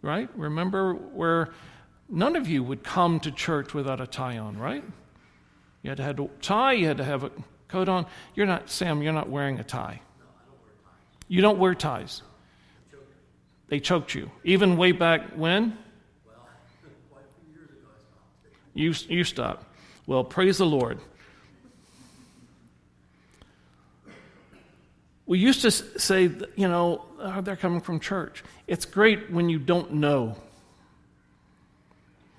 Right? 0.00 0.28
Remember 0.36 0.94
where 0.94 1.50
none 2.08 2.36
of 2.36 2.48
you 2.48 2.62
would 2.62 2.84
come 2.84 3.18
to 3.20 3.32
church 3.32 3.74
without 3.74 4.00
a 4.00 4.06
tie 4.06 4.38
on, 4.38 4.56
right? 4.58 4.84
You 5.82 5.90
had 5.90 5.96
to 5.96 6.04
have 6.04 6.20
a 6.20 6.28
tie, 6.40 6.72
you 6.72 6.86
had 6.86 6.98
to 6.98 7.04
have 7.04 7.24
a 7.24 7.30
coat 7.66 7.88
on. 7.88 8.06
You're 8.36 8.46
not, 8.46 8.70
Sam, 8.70 9.02
you're 9.02 9.12
not 9.12 9.28
wearing 9.28 9.58
a 9.58 9.64
tie. 9.64 10.00
You 11.26 11.42
don't 11.42 11.58
wear 11.58 11.74
ties. 11.74 12.22
They 13.66 13.80
choked 13.80 14.14
you. 14.14 14.30
Even 14.44 14.76
way 14.76 14.92
back 14.92 15.32
when? 15.36 15.76
Well, 16.24 16.36
quite 17.10 17.24
a 17.24 17.44
few 17.44 17.54
years 17.54 17.70
ago 17.70 17.88
I 17.94 18.00
stopped. 18.00 19.10
You, 19.10 19.16
you 19.16 19.24
stopped. 19.24 19.66
Well, 20.06 20.24
praise 20.24 20.58
the 20.58 20.64
Lord. 20.64 21.00
We 25.28 25.38
used 25.38 25.60
to 25.60 25.70
say, 25.70 26.22
you 26.56 26.68
know, 26.68 27.04
oh, 27.20 27.42
they're 27.42 27.54
coming 27.54 27.82
from 27.82 28.00
church. 28.00 28.42
It's 28.66 28.86
great 28.86 29.30
when 29.30 29.50
you 29.50 29.58
don't 29.58 29.92
know. 29.92 30.36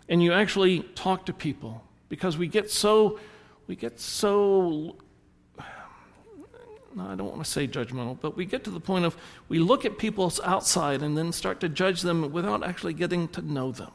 And 0.10 0.24
you 0.24 0.34
actually 0.34 0.80
talk 0.96 1.28
to 1.28 1.34
people 1.34 1.84
because 2.10 2.36
we 2.36 2.48
get 2.48 2.72
so 2.72 3.20
we 3.68 3.76
get 3.76 4.00
so 4.00 4.96
I 7.00 7.14
don't 7.14 7.30
want 7.30 7.46
to 7.46 7.50
say 7.50 7.68
judgmental, 7.68 8.18
but 8.20 8.36
we 8.36 8.46
get 8.46 8.64
to 8.64 8.72
the 8.72 8.80
point 8.80 9.06
of 9.06 9.16
we 9.50 9.60
look 9.60 9.86
at 9.86 10.00
people 10.00 10.34
outside 10.44 11.04
and 11.04 11.16
then 11.16 11.32
start 11.32 11.60
to 11.60 11.70
judge 11.70 12.02
them 12.02 12.32
without 12.32 12.64
actually 12.64 12.96
getting 12.96 13.28
to 13.30 13.44
know 13.44 13.72
them. 13.72 13.92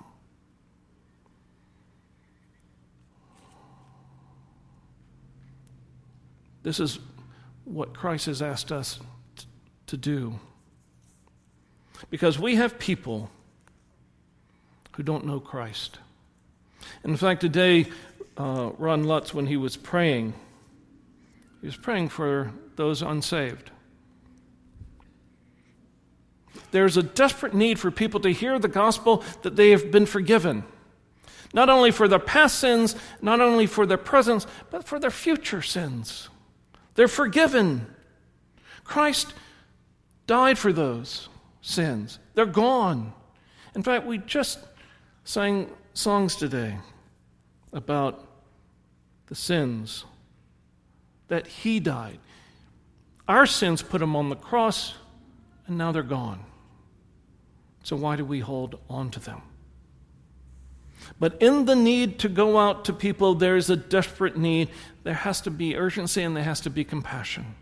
This 6.63 6.79
is 6.79 7.01
what 7.65 7.95
Christ 7.95 8.27
has 8.27 8.43
asked 8.43 8.71
us 8.73 9.01
t- 9.37 9.47
to 9.87 9.97
do. 9.97 10.39
Because 12.11 12.39
we 12.39 12.57
have 12.57 12.79
people 12.79 13.31
who 14.93 15.03
don't 15.03 15.27
know 15.27 15.41
Christ. 15.41 15.99
In 17.05 17.17
fact, 17.17 17.41
today, 17.41 17.87
uh, 18.37 18.71
Ron 18.79 19.05
Lutz, 19.05 19.33
when 19.33 19.47
he 19.47 19.57
was 19.57 19.77
praying, 19.77 20.35
he 21.61 21.67
was 21.67 21.77
praying 21.77 22.11
for 22.11 22.53
those 22.77 23.03
unsaved. 23.03 23.71
There's 26.71 26.97
a 26.97 27.03
desperate 27.03 27.55
need 27.55 27.79
for 27.79 27.91
people 27.91 28.21
to 28.21 28.31
hear 28.31 28.59
the 28.59 28.69
gospel 28.69 29.23
that 29.43 29.57
they 29.57 29.71
have 29.71 29.91
been 29.91 30.07
forgiven. 30.07 30.65
Not 31.53 31.71
only 31.71 31.93
for 31.93 32.09
their 32.09 32.19
past 32.19 32.59
sins, 32.59 32.97
not 33.23 33.41
only 33.41 33.67
for 33.67 33.87
their 33.87 33.97
present, 33.97 34.45
but 34.71 34.85
for 34.85 34.99
their 34.99 35.11
future 35.11 35.63
sins. 35.63 36.29
They're 36.95 37.09
forgiven. 37.09 37.87
Christ 38.85 39.35
died 40.27 40.59
for 40.59 40.73
those 40.73 41.29
sins. 41.61 42.19
They're 42.35 42.47
gone. 42.47 43.13
In 43.75 43.83
fact, 43.83 44.07
we 44.07 44.19
just 44.19 44.59
sang 45.25 45.71
songs 45.95 46.37
today 46.37 46.79
about 47.73 48.27
the 49.27 49.35
sins 49.35 50.05
that 51.29 51.47
He 51.47 51.81
died. 51.81 52.19
Our 53.27 53.47
sins 53.47 53.83
put 53.83 54.03
him 54.03 54.15
on 54.17 54.29
the 54.29 54.37
cross, 54.37 54.95
and 55.67 55.79
now 55.79 55.93
they're 55.93 56.03
gone. 56.03 56.45
So 57.83 57.97
why 57.97 58.17
do 58.17 58.25
we 58.25 58.41
hold 58.41 58.79
on 58.89 59.11
to 59.11 59.21
them? 59.21 59.43
But 61.19 61.41
in 61.41 61.65
the 61.65 61.77
need 61.77 62.19
to 62.21 62.29
go 62.29 62.59
out 62.59 62.87
to 62.87 62.93
people, 62.93 63.35
there's 63.35 63.71
a 63.71 63.77
desperate 63.77 64.37
need. 64.37 64.71
There 65.03 65.15
has 65.15 65.41
to 65.43 65.51
be 65.51 65.77
urgency 65.77 66.23
and 66.23 66.37
there 66.37 66.45
has 66.45 66.61
to 66.63 66.71
be 66.71 66.85
compassion. 66.85 67.55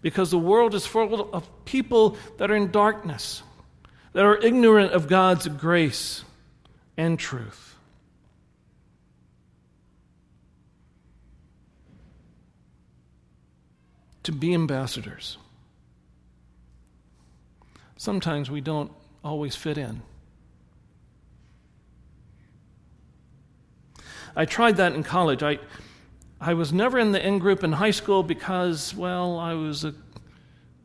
Because 0.00 0.30
the 0.30 0.38
world 0.38 0.74
is 0.74 0.86
full 0.86 1.32
of 1.32 1.64
people 1.64 2.16
that 2.36 2.50
are 2.50 2.56
in 2.56 2.70
darkness, 2.70 3.42
that 4.12 4.24
are 4.24 4.36
ignorant 4.38 4.92
of 4.92 5.08
God's 5.08 5.48
grace 5.48 6.24
and 6.96 7.18
truth. 7.18 7.68
to 14.28 14.32
be 14.32 14.52
ambassadors. 14.52 15.38
Sometimes 17.96 18.50
we 18.50 18.60
don't 18.60 18.92
always 19.24 19.56
fit 19.56 19.78
in. 19.78 20.02
I 24.38 24.44
tried 24.44 24.76
that 24.76 24.92
in 24.92 25.02
college. 25.02 25.42
I, 25.42 25.58
I 26.40 26.54
was 26.54 26.72
never 26.72 26.96
in 26.96 27.10
the 27.10 27.26
in 27.26 27.40
group 27.40 27.64
in 27.64 27.72
high 27.72 27.90
school 27.90 28.22
because, 28.22 28.94
well, 28.94 29.36
I 29.36 29.54
was 29.54 29.84
a 29.84 29.92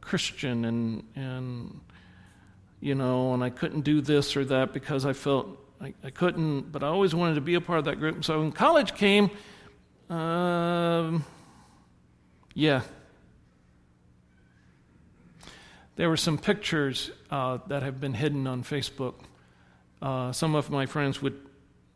Christian 0.02 0.66
and, 0.66 1.04
and 1.16 1.80
you 2.82 2.96
know, 2.96 3.36
and 3.36 3.44
I 3.44 3.52
couldn't 3.52 3.82
do 3.82 4.02
this 4.02 4.36
or 4.36 4.44
that 4.46 4.74
because 4.74 5.06
I 5.06 5.14
felt 5.14 5.48
I, 5.80 5.94
I 6.04 6.10
couldn't, 6.10 6.72
but 6.72 6.84
I 6.84 6.88
always 6.88 7.14
wanted 7.14 7.36
to 7.36 7.42
be 7.42 7.54
a 7.54 7.62
part 7.62 7.78
of 7.78 7.86
that 7.86 8.00
group. 8.00 8.26
So 8.26 8.40
when 8.40 8.52
college 8.52 8.96
came, 8.96 9.30
um, 10.10 11.24
yeah, 12.56 12.82
there 15.96 16.10
were 16.10 16.18
some 16.18 16.40
pictures 16.40 17.12
uh, 17.30 17.60
that 17.68 17.84
have 17.84 18.02
been 18.02 18.16
hidden 18.16 18.48
on 18.48 18.64
Facebook. 18.64 19.14
Uh, 20.02 20.32
some 20.32 20.56
of 20.56 20.72
my 20.72 20.88
friends 20.88 21.22
would 21.22 21.40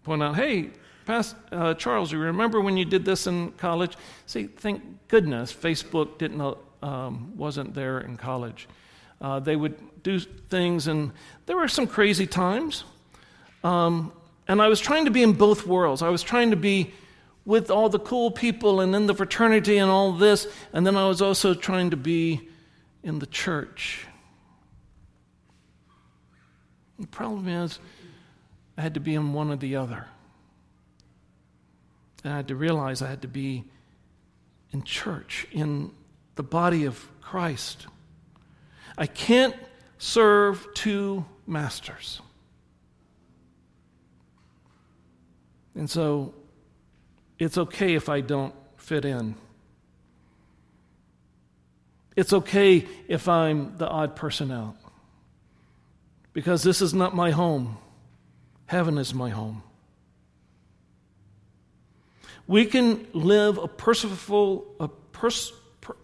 point 0.03 0.21
out, 0.21 0.35
hey, 0.35 0.69
Past, 1.07 1.37
uh, 1.53 1.73
Charles, 1.73 2.11
you 2.11 2.19
remember 2.19 2.59
when 2.59 2.75
you 2.75 2.83
did 2.83 3.05
this 3.05 3.27
in 3.27 3.53
college? 3.53 3.95
See, 4.25 4.47
thank 4.47 4.83
goodness 5.07 5.53
Facebook 5.53 6.17
didn't, 6.17 6.41
uh, 6.41 6.55
um, 6.83 7.31
wasn't 7.37 7.73
there 7.73 7.99
in 7.99 8.17
college. 8.17 8.67
Uh, 9.21 9.39
they 9.39 9.55
would 9.55 10.03
do 10.03 10.19
things, 10.19 10.87
and 10.87 11.13
there 11.45 11.55
were 11.55 11.69
some 11.69 11.87
crazy 11.87 12.27
times. 12.27 12.83
Um, 13.63 14.11
and 14.49 14.61
I 14.61 14.67
was 14.67 14.81
trying 14.81 15.05
to 15.05 15.11
be 15.11 15.23
in 15.23 15.31
both 15.31 15.65
worlds. 15.65 16.01
I 16.01 16.09
was 16.09 16.23
trying 16.23 16.51
to 16.51 16.57
be 16.57 16.91
with 17.45 17.71
all 17.71 17.87
the 17.87 17.99
cool 17.99 18.29
people 18.29 18.81
and 18.81 18.93
in 18.93 19.05
the 19.05 19.15
fraternity 19.15 19.77
and 19.77 19.89
all 19.89 20.11
this, 20.11 20.45
and 20.73 20.85
then 20.85 20.97
I 20.97 21.07
was 21.07 21.21
also 21.21 21.53
trying 21.53 21.91
to 21.91 21.97
be 21.97 22.49
in 23.01 23.19
the 23.19 23.27
church. 23.27 24.05
The 26.99 27.07
problem 27.07 27.47
is, 27.47 27.79
I 28.77 28.81
had 28.81 28.95
to 28.95 28.99
be 28.99 29.15
in 29.15 29.31
one 29.31 29.49
or 29.49 29.55
the 29.55 29.77
other. 29.77 30.07
I 32.27 32.35
had 32.35 32.47
to 32.49 32.55
realize 32.55 33.01
I 33.01 33.09
had 33.09 33.21
to 33.21 33.27
be 33.27 33.65
in 34.71 34.83
church, 34.83 35.47
in 35.51 35.91
the 36.35 36.43
body 36.43 36.85
of 36.85 37.07
Christ. 37.21 37.87
I 38.97 39.07
can't 39.07 39.55
serve 39.97 40.67
two 40.73 41.25
masters. 41.45 42.21
And 45.75 45.89
so 45.89 46.33
it's 47.37 47.57
okay 47.57 47.93
if 47.93 48.09
I 48.09 48.21
don't 48.21 48.53
fit 48.77 49.05
in. 49.05 49.35
It's 52.15 52.33
okay 52.33 52.87
if 53.07 53.27
I'm 53.27 53.77
the 53.77 53.87
odd 53.87 54.15
person 54.15 54.51
out. 54.51 54.75
Because 56.33 56.63
this 56.63 56.81
is 56.81 56.93
not 56.93 57.15
my 57.15 57.29
home. 57.29 57.77
Heaven 58.65 58.97
is 58.97 59.13
my 59.13 59.29
home. 59.29 59.61
We 62.47 62.65
can 62.65 63.07
live 63.13 63.57
a 63.57 63.67
purposeful, 63.67 64.65
a 64.79 64.87
pers- 64.87 65.51
per- 65.81 65.97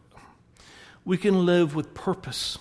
we 1.05 1.17
can 1.17 1.45
live 1.45 1.73
with 1.73 1.93
purpose 1.93 2.59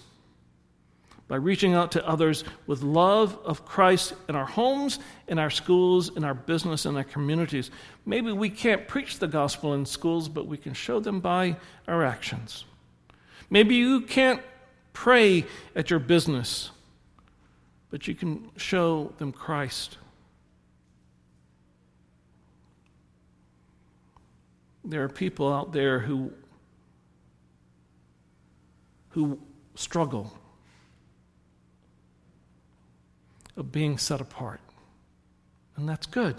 by 1.33 1.37
reaching 1.37 1.72
out 1.72 1.93
to 1.93 2.07
others 2.07 2.45
with 2.66 2.83
love 2.83 3.39
of 3.45 3.64
Christ 3.64 4.12
in 4.28 4.37
our 4.37 4.45
homes, 4.45 4.99
in 5.26 5.39
our 5.39 5.51
schools, 5.51 6.14
in 6.14 6.24
our 6.24 6.35
business, 6.35 6.85
in 6.85 6.97
our 6.97 7.05
communities. 7.05 7.70
Maybe 8.05 8.33
we 8.33 8.51
can't 8.51 8.87
preach 8.87 9.18
the 9.18 9.26
gospel 9.26 9.74
in 9.74 9.87
schools, 9.87 10.28
but 10.28 10.47
we 10.47 10.59
can 10.59 10.74
show 10.74 11.01
them 11.01 11.20
by 11.20 11.57
our 11.89 12.05
actions. 12.05 12.66
Maybe 13.49 13.76
you 13.76 14.03
can't 14.03 14.43
pray 14.93 15.47
at 15.74 15.91
your 15.91 16.01
business, 16.01 16.70
but 17.91 18.07
you 18.07 18.14
can 18.14 18.51
show 18.57 19.12
them 19.18 19.33
Christ. 19.33 19.99
There 24.85 25.05
are 25.05 25.09
people 25.09 25.53
out 25.53 25.72
there 25.72 26.01
who, 26.01 26.33
who 29.11 29.39
struggle 29.74 30.33
of 33.57 33.70
being 33.70 33.99
set 33.99 34.20
apart. 34.20 34.61
And 35.76 35.89
that's 35.89 36.07
good 36.07 36.37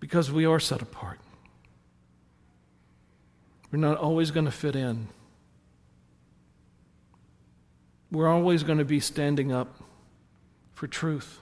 because 0.00 0.30
we 0.30 0.44
are 0.44 0.60
set 0.60 0.82
apart. 0.82 1.18
We're 3.70 3.78
not 3.78 3.96
always 3.96 4.30
going 4.30 4.46
to 4.46 4.52
fit 4.52 4.76
in. 4.76 5.08
We're 8.10 8.28
always 8.28 8.62
going 8.62 8.78
to 8.78 8.84
be 8.84 9.00
standing 9.00 9.52
up 9.52 9.80
for 10.74 10.86
truth, 10.86 11.40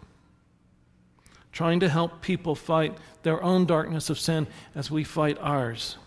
trying 1.60 1.80
to 1.80 1.90
help 1.90 2.22
people 2.22 2.54
fight 2.54 2.96
their 3.22 3.42
own 3.42 3.66
darkness 3.66 4.08
of 4.08 4.18
sin 4.18 4.46
as 4.74 4.90
we 4.90 5.04
fight 5.04 5.36
ours. 5.42 5.98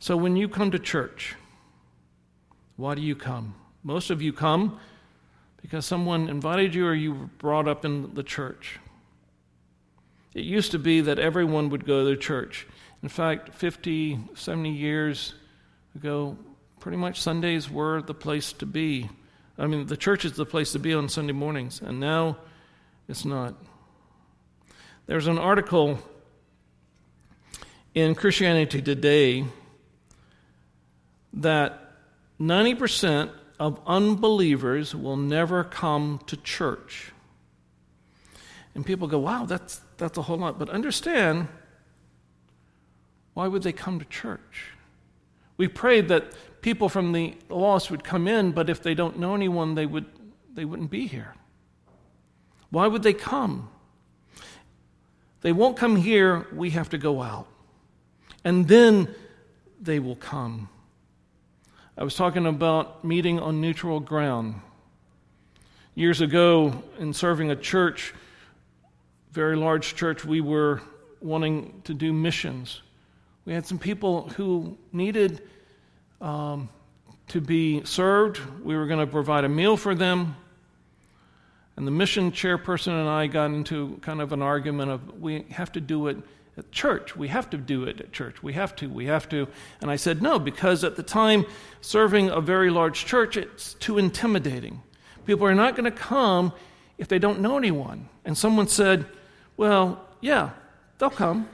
So 0.00 0.16
when 0.16 0.34
you 0.34 0.48
come 0.48 0.70
to 0.70 0.78
church, 0.78 1.34
why 2.76 2.94
do 2.94 3.02
you 3.02 3.14
come? 3.14 3.54
Most 3.82 4.08
of 4.08 4.22
you 4.22 4.32
come 4.32 4.80
because 5.60 5.84
someone 5.84 6.30
invited 6.30 6.74
you 6.74 6.86
or 6.86 6.94
you 6.94 7.12
were 7.12 7.26
brought 7.36 7.68
up 7.68 7.84
in 7.84 8.14
the 8.14 8.22
church. 8.22 8.78
It 10.32 10.44
used 10.44 10.70
to 10.70 10.78
be 10.78 11.02
that 11.02 11.18
everyone 11.18 11.68
would 11.68 11.84
go 11.84 12.08
to 12.08 12.16
church. 12.16 12.66
In 13.02 13.10
fact, 13.10 13.52
50, 13.52 14.20
70 14.34 14.70
years 14.70 15.34
ago, 15.94 16.38
pretty 16.80 16.96
much 16.96 17.20
Sundays 17.20 17.70
were 17.70 18.00
the 18.00 18.14
place 18.14 18.54
to 18.54 18.64
be. 18.64 19.10
I 19.62 19.68
mean, 19.68 19.86
the 19.86 19.96
church 19.96 20.24
is 20.24 20.32
the 20.32 20.44
place 20.44 20.72
to 20.72 20.80
be 20.80 20.92
on 20.92 21.08
Sunday 21.08 21.32
mornings, 21.32 21.80
and 21.80 22.00
now 22.00 22.36
it's 23.06 23.24
not. 23.24 23.54
There's 25.06 25.28
an 25.28 25.38
article 25.38 26.00
in 27.94 28.16
Christianity 28.16 28.82
Today 28.82 29.44
that 31.34 31.78
90% 32.40 33.30
of 33.60 33.80
unbelievers 33.86 34.96
will 34.96 35.16
never 35.16 35.62
come 35.62 36.18
to 36.26 36.36
church. 36.38 37.12
And 38.74 38.84
people 38.84 39.06
go, 39.06 39.20
wow, 39.20 39.44
that's, 39.46 39.80
that's 39.96 40.18
a 40.18 40.22
whole 40.22 40.38
lot. 40.38 40.58
But 40.58 40.70
understand, 40.70 41.46
why 43.34 43.46
would 43.46 43.62
they 43.62 43.72
come 43.72 44.00
to 44.00 44.04
church? 44.06 44.72
We 45.56 45.68
prayed 45.68 46.08
that 46.08 46.32
people 46.62 46.88
from 46.88 47.12
the 47.12 47.36
lost 47.48 47.90
would 47.90 48.04
come 48.04 48.26
in, 48.26 48.52
but 48.52 48.70
if 48.70 48.82
they 48.82 48.94
don't 48.94 49.18
know 49.18 49.34
anyone, 49.34 49.74
they, 49.74 49.86
would, 49.86 50.06
they 50.54 50.64
wouldn't 50.64 50.90
be 50.90 51.06
here. 51.06 51.34
Why 52.70 52.86
would 52.86 53.02
they 53.02 53.12
come? 53.12 53.68
They 55.42 55.52
won't 55.52 55.76
come 55.76 55.96
here, 55.96 56.46
we 56.52 56.70
have 56.70 56.88
to 56.90 56.98
go 56.98 57.20
out. 57.20 57.48
And 58.44 58.66
then 58.66 59.14
they 59.80 59.98
will 59.98 60.16
come. 60.16 60.68
I 61.98 62.04
was 62.04 62.14
talking 62.14 62.46
about 62.46 63.04
meeting 63.04 63.38
on 63.38 63.60
neutral 63.60 64.00
ground. 64.00 64.54
Years 65.94 66.20
ago, 66.20 66.82
in 66.98 67.12
serving 67.12 67.50
a 67.50 67.56
church, 67.56 68.14
very 69.32 69.56
large 69.56 69.94
church, 69.94 70.24
we 70.24 70.40
were 70.40 70.80
wanting 71.20 71.82
to 71.84 71.92
do 71.92 72.12
missions. 72.12 72.80
We 73.44 73.52
had 73.52 73.66
some 73.66 73.78
people 73.78 74.28
who 74.30 74.78
needed 74.92 75.42
um, 76.20 76.68
to 77.28 77.40
be 77.40 77.84
served. 77.84 78.40
We 78.62 78.76
were 78.76 78.86
going 78.86 79.00
to 79.00 79.06
provide 79.06 79.44
a 79.44 79.48
meal 79.48 79.76
for 79.76 79.94
them. 79.94 80.36
And 81.76 81.86
the 81.86 81.90
mission 81.90 82.32
chairperson 82.32 83.00
and 83.00 83.08
I 83.08 83.26
got 83.26 83.46
into 83.46 83.98
kind 84.02 84.20
of 84.20 84.32
an 84.32 84.42
argument 84.42 84.90
of 84.90 85.20
we 85.20 85.46
have 85.50 85.72
to 85.72 85.80
do 85.80 86.06
it 86.06 86.18
at 86.56 86.70
church. 86.70 87.16
We 87.16 87.28
have 87.28 87.48
to 87.50 87.56
do 87.56 87.84
it 87.84 88.00
at 88.00 88.12
church. 88.12 88.42
We 88.42 88.52
have 88.52 88.76
to. 88.76 88.88
We 88.88 89.06
have 89.06 89.28
to. 89.30 89.48
And 89.80 89.90
I 89.90 89.96
said 89.96 90.22
no, 90.22 90.38
because 90.38 90.84
at 90.84 90.96
the 90.96 91.02
time, 91.02 91.46
serving 91.80 92.28
a 92.28 92.40
very 92.40 92.70
large 92.70 93.06
church, 93.06 93.36
it's 93.36 93.74
too 93.74 93.98
intimidating. 93.98 94.82
People 95.24 95.46
are 95.46 95.54
not 95.54 95.74
going 95.74 95.90
to 95.90 95.96
come 95.96 96.52
if 96.98 97.08
they 97.08 97.18
don't 97.18 97.40
know 97.40 97.56
anyone. 97.56 98.08
And 98.24 98.36
someone 98.36 98.68
said, 98.68 99.06
well, 99.56 100.06
yeah, 100.20 100.50
they'll 100.98 101.10
come. 101.10 101.48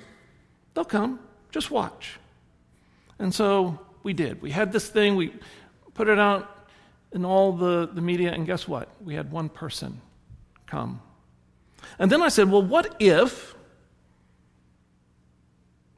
They'll 0.75 0.85
come. 0.85 1.21
Just 1.51 1.71
watch. 1.71 2.19
And 3.19 3.35
so 3.35 3.79
we 4.03 4.13
did. 4.13 4.41
We 4.43 4.51
had 4.51 4.73
this 4.73 4.89
thing, 4.89 5.17
we 5.17 5.33
put 5.95 6.09
it 6.09 6.19
out 6.19 6.67
in 7.13 7.25
all 7.25 7.53
the, 7.53 7.89
the 7.93 8.01
media, 8.01 8.33
and 8.33 8.47
guess 8.47 8.69
what? 8.69 8.89
We 9.03 9.15
had 9.15 9.31
one 9.31 9.49
person 9.49 10.01
come. 10.67 11.01
And 11.99 12.11
then 12.11 12.23
I 12.23 12.29
said, 12.29 12.51
well, 12.51 12.63
what 12.63 12.97
if, 12.99 13.55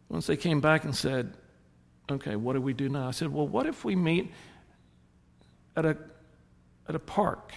once 0.09 0.27
they 0.27 0.37
came 0.37 0.61
back 0.61 0.85
and 0.85 0.95
said, 0.95 1.35
okay, 2.11 2.37
what 2.37 2.53
do 2.55 2.61
we 2.61 2.73
do 2.73 2.89
now? 2.89 3.09
I 3.09 3.13
said, 3.13 3.33
well, 3.33 3.47
what 3.47 3.67
if 3.67 3.85
we 3.85 3.97
meet 3.97 4.33
at 5.77 5.85
a, 5.85 5.97
at 6.89 6.95
a 6.95 6.99
park? 6.99 7.53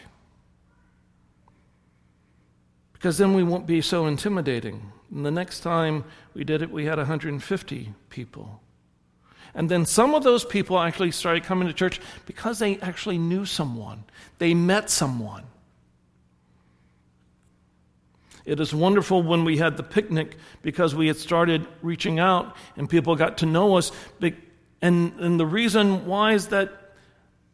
Because 2.94 3.18
then 3.18 3.34
we 3.34 3.44
won't 3.44 3.68
be 3.68 3.82
so 3.82 4.06
intimidating. 4.08 4.93
And 5.14 5.26
the 5.26 5.32
next 5.32 5.60
time 5.60 6.06
we 6.34 6.44
did 6.44 6.62
it, 6.62 6.72
we 6.72 6.86
had 6.86 6.98
150 6.98 7.94
people. 8.10 8.62
And 9.54 9.70
then 9.70 9.86
some 9.86 10.16
of 10.16 10.24
those 10.24 10.44
people 10.44 10.80
actually 10.80 11.12
started 11.12 11.44
coming 11.44 11.68
to 11.68 11.74
church 11.74 12.02
because 12.26 12.58
they 12.58 12.80
actually 12.80 13.20
knew 13.20 13.46
someone, 13.46 14.06
they 14.40 14.54
met 14.56 14.90
someone. 14.90 15.44
It 18.46 18.60
is 18.60 18.74
wonderful 18.74 19.24
when 19.24 19.46
we 19.46 19.58
had 19.58 19.78
the 19.78 19.84
picnic 19.84 20.36
because 20.64 20.94
we 20.94 21.08
had 21.08 21.16
started 21.16 21.66
reaching 21.82 22.20
out 22.20 22.58
and 22.76 22.90
people 22.90 23.16
got 23.16 23.38
to 23.38 23.46
know 23.46 23.78
us. 23.78 23.92
And, 24.82 25.14
and 25.20 25.40
the 25.40 25.46
reason 25.46 26.06
why 26.06 26.34
is 26.34 26.48
that 26.48 26.70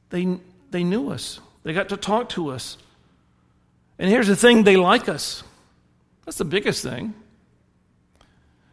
they, 0.09 0.39
they 0.71 0.83
knew 0.83 1.11
us, 1.11 1.39
they 1.63 1.73
got 1.73 1.89
to 1.89 1.97
talk 1.97 2.29
to 2.29 2.49
us. 2.49 2.77
And 3.99 4.09
here's 4.09 4.27
the 4.27 4.35
thing 4.35 4.63
they 4.63 4.77
like 4.77 5.09
us. 5.09 5.43
That's 6.25 6.37
the 6.37 6.45
biggest 6.45 6.81
thing. 6.81 7.13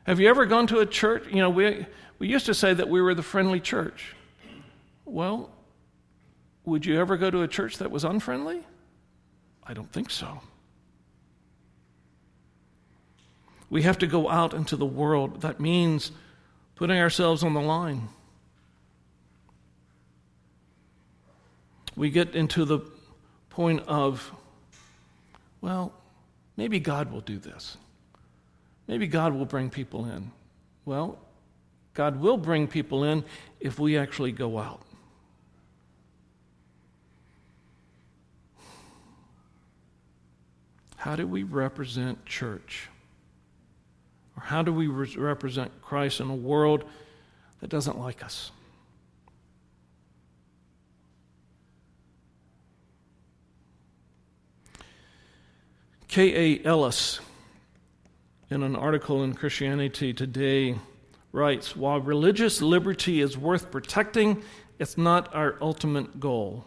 Have 0.06 0.20
you 0.20 0.28
ever 0.28 0.46
gone 0.46 0.68
to 0.68 0.78
a 0.78 0.86
church? 0.86 1.26
You 1.28 1.38
know, 1.38 1.50
we, 1.50 1.84
we 2.20 2.28
used 2.28 2.46
to 2.46 2.54
say 2.54 2.72
that 2.72 2.88
we 2.88 3.00
were 3.00 3.12
the 3.12 3.24
friendly 3.24 3.58
church. 3.58 4.14
Well, 5.04 5.50
would 6.64 6.86
you 6.86 7.00
ever 7.00 7.16
go 7.16 7.28
to 7.28 7.42
a 7.42 7.48
church 7.48 7.78
that 7.78 7.90
was 7.90 8.04
unfriendly? 8.04 8.62
I 9.64 9.74
don't 9.74 9.90
think 9.92 10.10
so. 10.10 10.40
We 13.68 13.82
have 13.82 13.98
to 13.98 14.06
go 14.06 14.30
out 14.30 14.54
into 14.54 14.76
the 14.76 14.86
world. 14.86 15.40
That 15.40 15.58
means 15.58 16.12
putting 16.76 16.98
ourselves 16.98 17.42
on 17.42 17.52
the 17.52 17.60
line. 17.60 18.08
We 21.96 22.10
get 22.10 22.36
into 22.36 22.64
the 22.64 22.78
point 23.50 23.82
of, 23.88 24.30
well, 25.60 25.92
maybe 26.56 26.78
God 26.78 27.10
will 27.10 27.22
do 27.22 27.38
this. 27.38 27.76
Maybe 28.86 29.06
God 29.06 29.32
will 29.34 29.46
bring 29.46 29.70
people 29.70 30.04
in. 30.04 30.30
Well, 30.84 31.18
God 31.94 32.20
will 32.20 32.36
bring 32.36 32.68
people 32.68 33.04
in 33.04 33.24
if 33.58 33.78
we 33.78 33.96
actually 33.96 34.32
go 34.32 34.58
out. 34.58 34.82
How 40.96 41.16
do 41.16 41.26
we 41.26 41.42
represent 41.42 42.24
church? 42.24 42.88
Or 44.36 44.42
how 44.42 44.62
do 44.62 44.72
we 44.72 44.88
re- 44.88 45.14
represent 45.16 45.70
Christ 45.80 46.20
in 46.20 46.28
a 46.28 46.34
world 46.34 46.84
that 47.60 47.70
doesn't 47.70 47.98
like 47.98 48.24
us? 48.24 48.50
K.A. 56.08 56.64
Ellis, 56.64 57.20
in 58.50 58.62
an 58.62 58.76
article 58.76 59.24
in 59.24 59.34
Christianity 59.34 60.12
Today, 60.12 60.76
writes 61.32 61.76
While 61.76 62.00
religious 62.00 62.62
liberty 62.62 63.20
is 63.20 63.36
worth 63.36 63.70
protecting, 63.70 64.42
it's 64.78 64.96
not 64.96 65.34
our 65.34 65.56
ultimate 65.60 66.20
goal. 66.20 66.66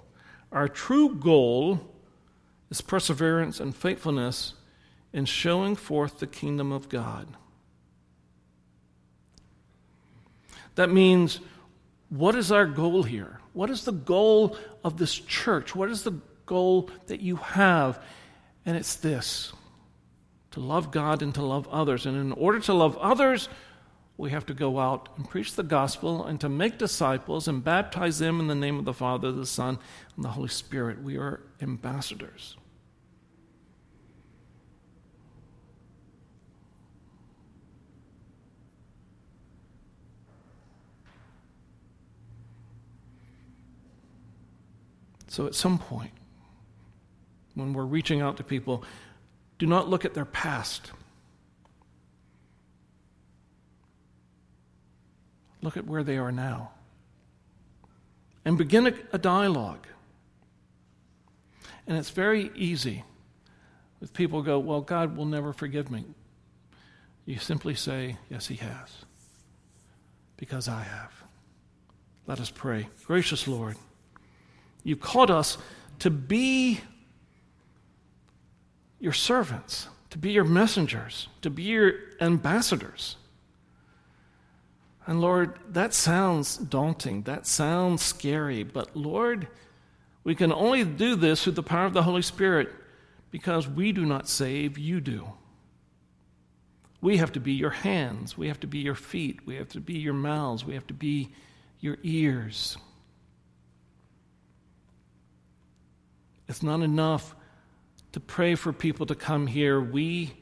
Our 0.51 0.67
true 0.67 1.15
goal 1.15 1.80
is 2.69 2.82
perseverance 2.82 3.59
and 3.59 3.75
faithfulness 3.75 4.53
in 5.13 5.25
showing 5.25 5.75
forth 5.75 6.19
the 6.19 6.27
kingdom 6.27 6.71
of 6.71 6.89
God. 6.89 7.27
That 10.75 10.91
means, 10.91 11.39
what 12.09 12.36
is 12.36 12.51
our 12.51 12.65
goal 12.65 13.03
here? 13.03 13.39
What 13.53 13.69
is 13.69 13.86
the 13.86 13.91
goal 13.91 14.57
of 14.84 14.97
this 14.97 15.13
church? 15.13 15.75
What 15.75 15.89
is 15.89 16.03
the 16.03 16.19
goal 16.45 16.89
that 17.07 17.21
you 17.21 17.38
have? 17.38 18.01
And 18.65 18.77
it's 18.77 18.95
this 18.95 19.51
to 20.52 20.60
love 20.60 20.91
God 20.91 21.22
and 21.22 21.34
to 21.36 21.43
love 21.43 21.68
others. 21.70 22.06
And 22.06 22.18
in 22.18 22.32
order 22.32 22.60
to 22.62 22.74
love 22.74 22.97
others, 22.97 23.50
we 24.18 24.32
have 24.32 24.45
to 24.47 24.54
go 24.54 24.80
out 24.80 25.10
and 25.16 25.30
preach 25.30 25.56
the 25.56 25.64
gospel 25.64 26.26
and 26.26 26.41
to 26.41 26.50
make 26.50 26.78
disciples 26.78 27.47
and 27.47 27.64
baptize 27.64 28.20
them 28.20 28.39
in 28.39 28.47
the 28.47 28.56
name 28.56 28.78
of 28.78 28.86
the 28.86 28.93
Father, 28.93 29.32
the 29.32 29.45
Son, 29.45 29.80
and 30.16 30.26
the 30.26 30.30
Holy 30.30 30.50
Spirit. 30.50 31.02
We 31.02 31.18
are 31.18 31.41
ambassadors. 31.62 32.58
So 45.28 45.45
at 45.45 45.56
some 45.56 45.78
point, 45.78 46.12
when 47.54 47.72
we're 47.72 47.86
reaching 47.86 48.20
out 48.20 48.36
to 48.38 48.43
people, 48.43 48.84
do 49.60 49.66
not 49.66 49.89
look 49.89 50.05
at 50.05 50.14
their 50.14 50.26
past. 50.26 50.91
Look 55.62 55.76
at 55.76 55.86
where 55.86 56.03
they 56.03 56.18
are 56.18 56.32
now. 56.32 56.72
And 58.45 58.57
begin 58.57 58.88
a, 58.88 58.93
a 59.12 59.18
dialogue. 59.18 59.86
And 61.86 61.97
it's 61.97 62.10
very 62.10 62.51
easy. 62.55 63.03
If 64.01 64.14
people 64.14 64.41
go, 64.41 64.57
Well, 64.60 64.82
God 64.82 65.18
will 65.18 65.26
never 65.26 65.51
forgive 65.51 65.91
me, 65.91 66.05
you 67.26 67.38
simply 67.38 67.76
say, 67.76 68.18
Yes, 68.30 68.47
He 68.47 68.55
has. 68.55 69.05
Because 70.38 70.70
I 70.70 70.84
have. 70.84 71.12
Let 72.28 72.39
us 72.39 72.49
pray. 72.49 72.88
Gracious 73.03 73.45
Lord, 73.45 73.76
you've 74.84 75.01
called 75.01 75.32
us 75.32 75.57
to 75.99 76.10
be 76.10 76.80
your 79.00 79.14
servants, 79.14 79.88
to 80.10 80.18
be 80.18 80.32
your 80.32 80.43
messengers, 80.43 81.28
to 81.41 81.50
be 81.50 81.64
your 81.64 81.93
ambassadors. 82.20 83.16
And 85.06 85.22
Lord, 85.22 85.58
that 85.70 85.93
sounds 85.93 86.58
daunting. 86.58 87.24
That 87.24 87.47
sounds 87.47 88.02
scary. 88.02 88.64
But 88.64 88.95
Lord, 88.95 89.47
we 90.24 90.36
can 90.36 90.52
only 90.52 90.84
do 90.84 91.16
this 91.16 91.43
through 91.43 91.54
the 91.54 91.64
power 91.64 91.86
of 91.86 91.93
the 91.93 92.04
Holy 92.04 92.22
Spirit 92.22 92.70
because 93.32 93.68
we 93.68 93.91
do 93.91 94.06
not 94.06 94.28
save, 94.28 94.78
you 94.78 95.02
do. 95.02 95.28
We 97.02 97.18
have 97.18 97.32
to 97.32 97.39
be 97.39 97.54
your 97.54 97.70
hands. 97.70 98.38
We 98.38 98.50
have 98.50 98.60
to 98.60 98.68
be 98.68 98.80
your 98.80 98.95
feet. 98.95 99.45
We 99.45 99.56
have 99.56 99.70
to 99.70 99.80
be 99.80 99.93
your 99.93 100.14
mouths. 100.14 100.66
We 100.66 100.74
have 100.74 100.88
to 100.88 100.93
be 100.93 101.30
your 101.80 101.97
ears. 102.04 102.78
It's 106.47 106.62
not 106.62 106.82
enough 106.82 107.36
to 108.12 108.20
pray 108.20 108.55
for 108.55 108.74
people 108.74 109.05
to 109.05 109.16
come 109.16 109.47
here. 109.47 109.80
We, 109.80 110.34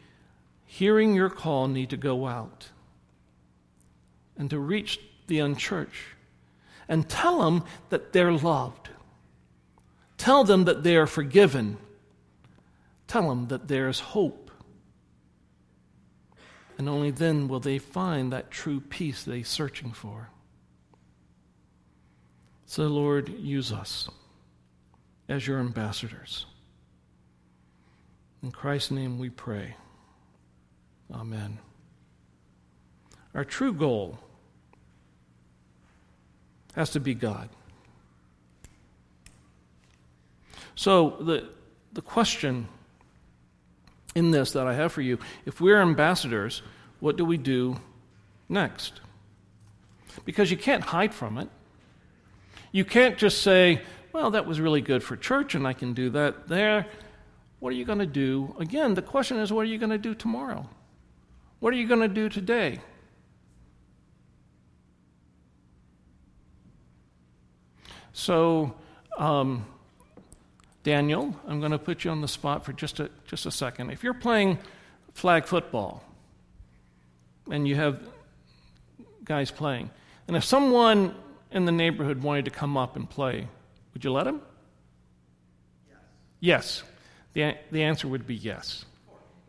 hearing 0.65 1.13
your 1.13 1.30
call, 1.30 1.68
need 1.68 1.89
to 1.91 1.97
go 1.97 2.28
out 2.28 2.70
and 4.38 4.49
to 4.49 4.59
reach 4.59 4.99
the 5.28 5.39
unchurched 5.39 6.15
and 6.88 7.07
tell 7.09 7.39
them 7.43 7.63
that 7.89 8.13
they're 8.13 8.32
loved. 8.32 8.89
Tell 10.18 10.43
them 10.43 10.65
that 10.65 10.84
they 10.84 10.95
are 10.95 11.07
forgiven. 11.07 11.78
Tell 13.07 13.30
them 13.30 13.47
that 13.47 13.68
there's 13.68 13.99
hope. 13.99 14.51
And 16.78 16.88
only 16.88 17.11
then 17.11 17.47
will 17.47 17.59
they 17.59 17.80
find 17.80 18.32
that 18.32 18.51
true 18.51 18.80
peace 18.80 19.24
they're 19.24 19.43
searching 19.43 19.91
for. 19.91 20.30
So, 22.65 22.84
Lord, 22.84 23.30
use 23.30 23.72
us 23.72 24.09
as 25.30 25.47
your 25.47 25.59
ambassadors. 25.59 26.45
In 28.47 28.51
Christ's 28.51 28.91
name 28.91 29.19
we 29.19 29.29
pray. 29.29 29.75
Amen. 31.13 31.59
Our 33.35 33.43
true 33.43 33.73
goal 33.73 34.19
has 36.73 36.91
to 36.91 37.01
be 37.01 37.13
God. 37.13 37.49
So, 40.75 41.17
the, 41.19 41.49
the 41.91 42.01
question 42.01 42.69
in 44.15 44.31
this 44.31 44.53
that 44.53 44.65
I 44.65 44.73
have 44.75 44.93
for 44.93 45.01
you 45.01 45.19
if 45.45 45.59
we're 45.59 45.81
ambassadors, 45.81 46.61
what 47.01 47.17
do 47.17 47.25
we 47.25 47.35
do 47.35 47.75
next? 48.47 49.01
Because 50.23 50.49
you 50.49 50.55
can't 50.55 50.85
hide 50.85 51.13
from 51.13 51.37
it. 51.37 51.49
You 52.71 52.85
can't 52.85 53.17
just 53.17 53.41
say, 53.41 53.81
well, 54.13 54.31
that 54.31 54.45
was 54.45 54.61
really 54.61 54.79
good 54.79 55.03
for 55.03 55.17
church 55.17 55.53
and 55.53 55.67
I 55.67 55.73
can 55.73 55.91
do 55.91 56.11
that 56.11 56.47
there. 56.47 56.87
What 57.60 57.74
are 57.74 57.76
you 57.76 57.86
going 57.86 57.99
to 57.99 58.05
do? 58.05 58.55
Again, 58.60 58.93
the 58.93 59.01
question 59.01 59.38
is, 59.38 59.51
what 59.51 59.62
are 59.62 59.70
you 59.70 59.78
going 59.78 59.89
to 59.89 59.97
do 59.97 60.14
tomorrow? 60.14 60.70
What 61.60 61.74
are 61.74 61.78
you 61.78 61.88
going 61.88 62.01
to 62.01 62.08
do 62.08 62.30
today? 62.30 62.80
So, 68.14 68.76
um, 69.18 69.66
Daniel, 70.84 71.36
I'm 71.47 71.60
going 71.60 71.72
to 71.72 71.80
put 71.80 72.03
you 72.03 72.12
on 72.12 72.22
the 72.22 72.28
spot 72.28 72.64
for 72.64 72.74
just 72.74 72.99
a, 72.99 73.10
just 73.26 73.45
a 73.45 73.51
second. 73.51 73.89
If 73.89 74.03
you're 74.03 74.14
playing 74.14 74.60
flag 75.14 75.45
football 75.45 76.03
and 77.49 77.68
you 77.68 77.76
have 77.76 77.99
guys 79.24 79.51
playing, 79.51 79.89
and 80.28 80.38
if 80.38 80.43
someone 80.43 81.16
in 81.51 81.66
the 81.66 81.72
neighborhood 81.72 82.22
wanted 82.22 82.45
to 82.45 82.51
come 82.51 82.78
up 82.78 82.95
and 82.95 83.10
play, 83.10 83.47
would 83.93 84.03
you 84.03 84.12
let 84.12 84.28
him? 84.28 84.41
Yes. 86.39 86.82
yes. 86.82 86.84
The, 87.38 87.55
the 87.69 87.83
answer 87.83 88.07
would 88.07 88.25
be 88.25 88.33
yes. 88.33 88.83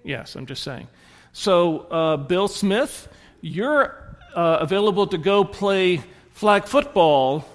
Yes, 0.04 0.36
I'm 0.36 0.44
just 0.44 0.62
saying. 0.62 0.88
So, 1.32 1.86
uh, 1.90 2.18
Bill 2.18 2.46
Smith, 2.46 3.08
you're 3.40 4.14
uh, 4.34 4.58
available 4.60 5.06
to 5.06 5.16
go 5.16 5.42
play 5.42 6.02
flag 6.32 6.66
football 6.66 7.46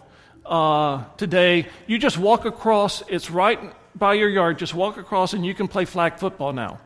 uh, 0.44 1.04
today. 1.18 1.68
You 1.86 2.00
just 2.00 2.18
walk 2.18 2.46
across, 2.46 3.04
it's 3.10 3.30
right 3.30 3.60
by 3.94 4.16
your 4.16 4.28
yard. 4.28 4.58
Just 4.58 4.74
walk 4.74 4.98
across 4.98 5.34
and 5.34 5.46
you 5.46 5.54
can 5.54 5.68
play 5.68 5.86
flag 5.86 6.18
football 6.18 6.52
now. 6.52 6.80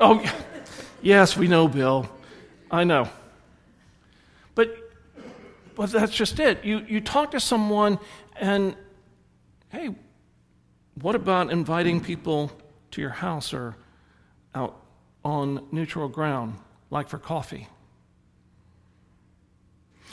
Oh, 0.00 0.20
yes, 1.02 1.36
we 1.36 1.46
know, 1.46 1.68
Bill. 1.68 2.08
I 2.68 2.82
know. 2.82 3.08
But, 4.56 4.76
but 5.76 5.92
that's 5.92 6.10
just 6.10 6.40
it. 6.40 6.64
You, 6.64 6.84
you 6.88 7.00
talk 7.00 7.30
to 7.30 7.38
someone 7.38 8.00
and, 8.34 8.74
hey, 9.68 9.90
what 11.02 11.14
about 11.14 11.50
inviting 11.50 12.00
people 12.00 12.50
to 12.92 13.00
your 13.00 13.10
house 13.10 13.52
or 13.54 13.76
out 14.54 14.76
on 15.24 15.66
neutral 15.70 16.08
ground, 16.08 16.56
like 16.90 17.08
for 17.08 17.18
coffee? 17.18 17.68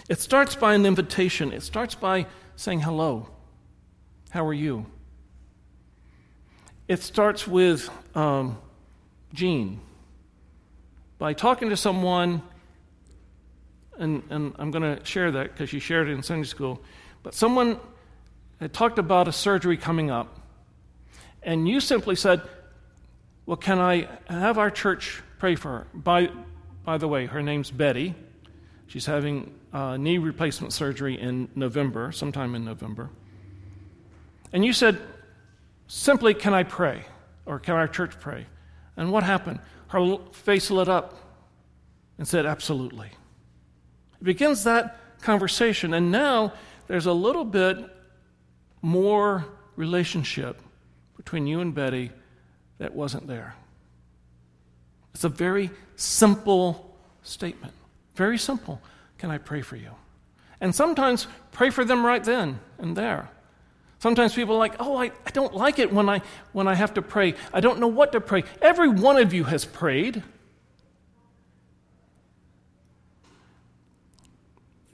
It 0.10 0.20
starts 0.20 0.56
by 0.56 0.74
an 0.74 0.86
invitation, 0.86 1.52
it 1.52 1.64
starts 1.64 1.96
by 1.96 2.28
saying 2.56 2.82
hello. 2.82 3.30
How 4.30 4.46
are 4.46 4.54
you? 4.54 4.86
It 6.88 7.02
starts 7.02 7.48
with 7.48 7.90
um, 8.16 8.58
Jean. 9.34 9.82
By 11.20 11.34
talking 11.34 11.70
to 11.70 11.78
someone, 11.78 12.42
and, 13.98 14.24
and 14.30 14.54
I'm 14.60 14.72
going 14.72 14.98
to 14.98 15.04
share 15.04 15.32
that 15.32 15.52
because 15.52 15.70
she 15.70 15.80
shared 15.80 16.08
it 16.08 16.12
in 16.12 16.24
Sunday 16.24 16.48
school, 16.48 16.82
but 17.24 17.34
someone 17.34 17.80
had 18.60 18.74
talked 18.74 19.00
about 19.00 19.28
a 19.28 19.32
surgery 19.32 19.78
coming 19.78 20.10
up, 20.12 20.37
and 21.48 21.66
you 21.66 21.80
simply 21.80 22.16
said, 22.18 22.42
Well, 23.46 23.58
can 23.58 23.80
I 23.80 24.10
have 24.28 24.58
our 24.58 24.70
church 24.70 25.24
pray 25.40 25.56
for 25.56 25.70
her? 25.70 25.88
By, 25.94 26.30
by 26.84 26.98
the 26.98 27.08
way, 27.08 27.26
her 27.26 27.42
name's 27.42 27.72
Betty. 27.72 28.14
She's 28.88 29.06
having 29.06 29.56
uh, 29.72 29.96
knee 29.96 30.18
replacement 30.18 30.74
surgery 30.74 31.20
in 31.20 31.48
November, 31.56 32.12
sometime 32.12 32.54
in 32.54 32.66
November. 32.66 33.10
And 34.52 34.64
you 34.64 34.74
said, 34.74 35.00
simply, 35.88 36.34
can 36.34 36.54
I 36.54 36.64
pray? 36.64 37.06
Or 37.46 37.60
can 37.60 37.76
our 37.76 37.88
church 37.88 38.20
pray? 38.20 38.46
And 38.98 39.12
what 39.12 39.24
happened? 39.24 39.60
Her 39.88 40.18
face 40.34 40.70
lit 40.70 40.90
up 40.90 41.16
and 42.18 42.28
said, 42.28 42.46
absolutely. 42.46 43.08
It 44.20 44.24
begins 44.24 44.66
that 44.66 45.00
conversation, 45.22 45.94
and 45.94 46.12
now 46.12 46.54
there's 46.88 47.06
a 47.06 47.14
little 47.14 47.46
bit 47.46 47.78
more 48.82 49.46
relationship 49.78 50.62
between 51.28 51.46
you 51.46 51.60
and 51.60 51.76
Betty 51.76 52.10
that 52.78 52.96
wasn't 52.96 53.28
there. 53.28 53.54
It's 55.14 55.26
a 55.26 55.30
very 55.30 55.70
simple 55.98 56.98
statement. 57.22 57.74
Very 58.16 58.38
simple. 58.38 58.82
Can 59.18 59.30
I 59.30 59.38
pray 59.38 59.62
for 59.62 59.76
you? 59.76 59.92
And 60.62 60.74
sometimes 60.74 61.28
pray 61.52 61.70
for 61.70 61.84
them 61.84 62.06
right 62.06 62.24
then 62.24 62.62
and 62.78 62.96
there. 62.96 63.30
Sometimes 64.00 64.36
people 64.36 64.56
are 64.56 64.58
like, 64.58 64.76
oh, 64.80 64.96
I, 64.96 65.12
I 65.26 65.32
don't 65.34 65.54
like 65.54 65.80
it 65.80 65.92
when 65.92 66.08
I, 66.08 66.22
when 66.54 66.66
I 66.66 66.76
have 66.76 66.94
to 66.94 67.02
pray. 67.02 67.34
I 67.52 67.60
don't 67.60 67.82
know 67.82 67.90
what 67.90 68.14
to 68.14 68.22
pray. 68.22 68.46
Every 68.62 68.88
one 68.88 69.18
of 69.18 69.34
you 69.34 69.44
has 69.44 69.66
prayed. 69.66 70.24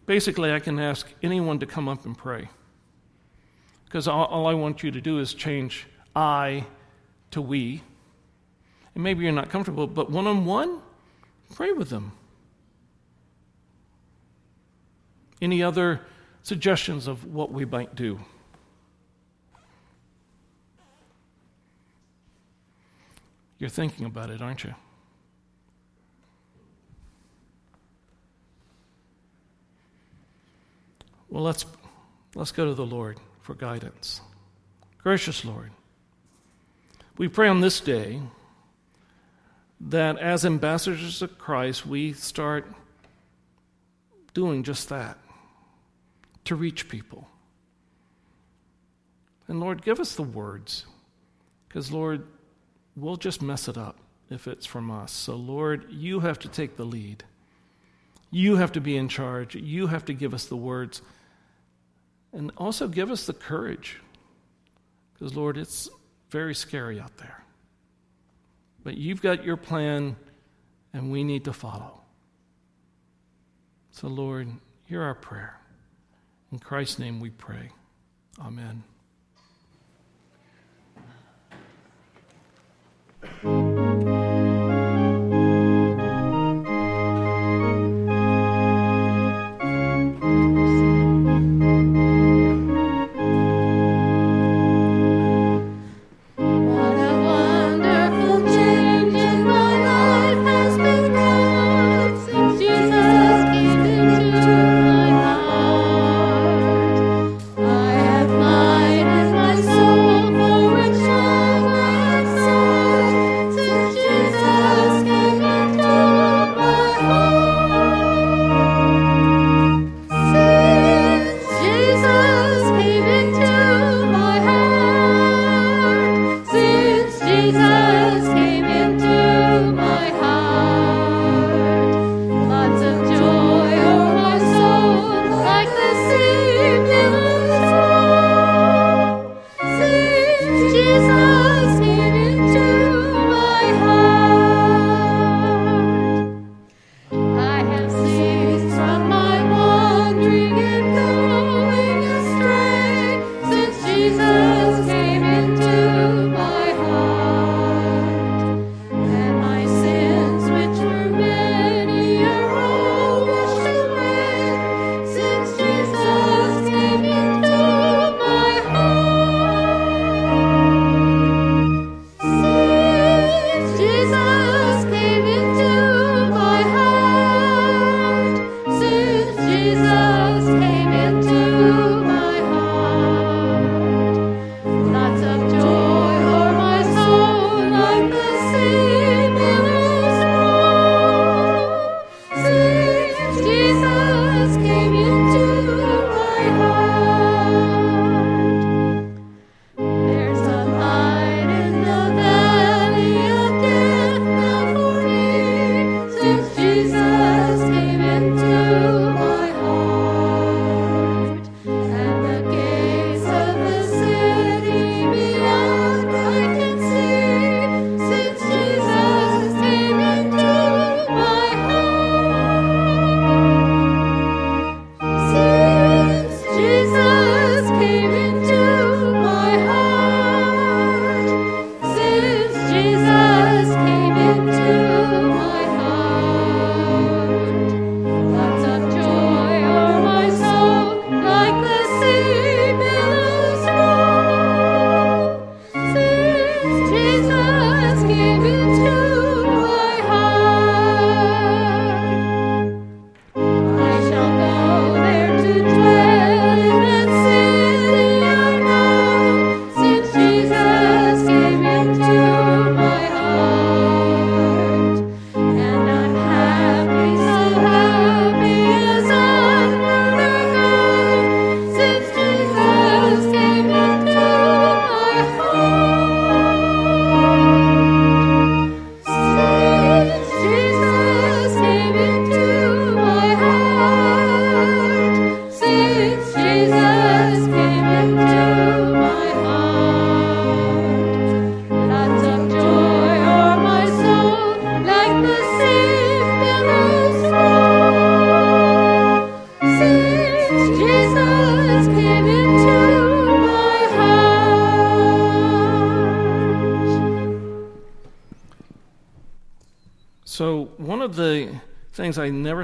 Basically, 0.08 0.52
I 0.52 0.60
can 0.60 0.80
ask 0.80 1.08
anyone 1.22 1.60
to 1.60 1.68
come 1.68 1.88
up 1.88 2.06
and 2.06 2.18
pray. 2.18 2.50
Because 3.86 4.08
all, 4.08 4.26
all 4.26 4.48
I 4.48 4.56
want 4.56 4.82
you 4.82 4.90
to 4.90 5.00
do 5.00 5.20
is 5.20 5.36
change 5.36 5.86
I 6.16 6.66
to 7.32 7.42
we. 7.42 7.82
And 8.96 9.04
maybe 9.04 9.24
you're 9.24 9.34
not 9.34 9.50
comfortable, 9.50 9.88
but 9.88 10.12
one 10.12 10.28
on 10.28 10.46
one, 10.46 10.82
pray 11.56 11.72
with 11.72 11.90
them. 11.90 12.12
Any 15.42 15.64
other 15.64 16.02
suggestions 16.44 17.08
of 17.08 17.26
what 17.26 17.52
we 17.52 17.66
might 17.66 17.96
do? 17.96 18.20
You're 23.58 23.70
thinking 23.70 24.06
about 24.06 24.30
it, 24.30 24.42
aren't 24.42 24.64
you? 24.64 24.76
Well, 31.30 31.44
let's, 31.44 31.66
let's 32.36 32.52
go 32.52 32.66
to 32.66 32.76
the 32.76 32.86
Lord 32.86 33.20
for 33.42 33.56
guidance. 33.56 34.22
Gracious 35.00 35.44
Lord, 35.44 35.72
we 37.18 37.28
pray 37.28 37.48
on 37.48 37.62
this 37.62 37.80
day 37.80 38.22
that 39.80 40.18
as 40.18 40.46
ambassadors 40.46 41.22
of 41.22 41.38
Christ, 41.38 41.86
we 41.86 42.14
start 42.14 42.66
doing 44.34 44.64
just 44.64 44.90
that 44.90 45.18
to 46.46 46.56
reach 46.56 46.90
people. 46.90 47.28
And 49.48 49.60
Lord, 49.60 49.84
give 49.84 50.00
us 50.00 50.16
the 50.16 50.24
words, 50.24 50.86
because 51.68 51.92
Lord, 51.92 52.26
we'll 52.96 53.18
just 53.18 53.42
mess 53.42 53.68
it 53.68 53.78
up 53.78 53.98
if 54.30 54.48
it's 54.48 54.66
from 54.66 54.90
us. 54.90 55.12
So, 55.12 55.36
Lord, 55.36 55.86
you 55.90 56.22
have 56.22 56.40
to 56.40 56.48
take 56.48 56.78
the 56.78 56.86
lead. 56.86 57.24
You 58.32 58.56
have 58.56 58.72
to 58.72 58.82
be 58.82 58.98
in 58.98 59.10
charge. 59.10 59.54
You 59.56 59.88
have 59.88 60.06
to 60.06 60.14
give 60.14 60.34
us 60.34 60.46
the 60.46 60.56
words. 60.58 61.02
And 62.32 62.52
also 62.58 62.88
give 62.88 63.12
us 63.12 63.28
the 63.28 63.34
courage. 63.34 64.00
Because, 65.14 65.36
Lord, 65.36 65.58
it's 65.58 65.90
very 66.34 66.56
scary 66.56 67.00
out 67.00 67.16
there. 67.18 67.44
But 68.84 68.98
you've 68.98 69.22
got 69.22 69.46
your 69.46 69.56
plan, 69.56 70.16
and 70.92 71.12
we 71.12 71.24
need 71.24 71.46
to 71.46 71.54
follow. 71.54 72.02
So, 73.92 74.08
Lord, 74.08 74.50
hear 74.86 75.04
our 75.04 75.14
prayer. 75.14 75.60
In 76.52 76.58
Christ's 76.58 76.98
name 76.98 77.20
we 77.20 77.30
pray. 77.30 77.70
Amen. 78.42 78.84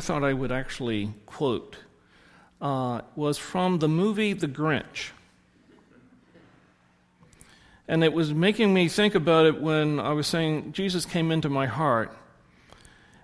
Thought 0.09 0.23
I 0.23 0.33
would 0.33 0.51
actually 0.51 1.13
quote 1.27 1.77
uh, 2.59 3.01
was 3.15 3.37
from 3.37 3.77
the 3.77 3.87
movie 3.87 4.33
The 4.33 4.47
Grinch. 4.47 5.11
And 7.87 8.03
it 8.03 8.11
was 8.11 8.33
making 8.33 8.73
me 8.73 8.87
think 8.87 9.13
about 9.13 9.45
it 9.45 9.61
when 9.61 9.99
I 9.99 10.13
was 10.13 10.25
saying 10.25 10.73
Jesus 10.73 11.05
came 11.05 11.29
into 11.29 11.47
my 11.47 11.67
heart. 11.67 12.11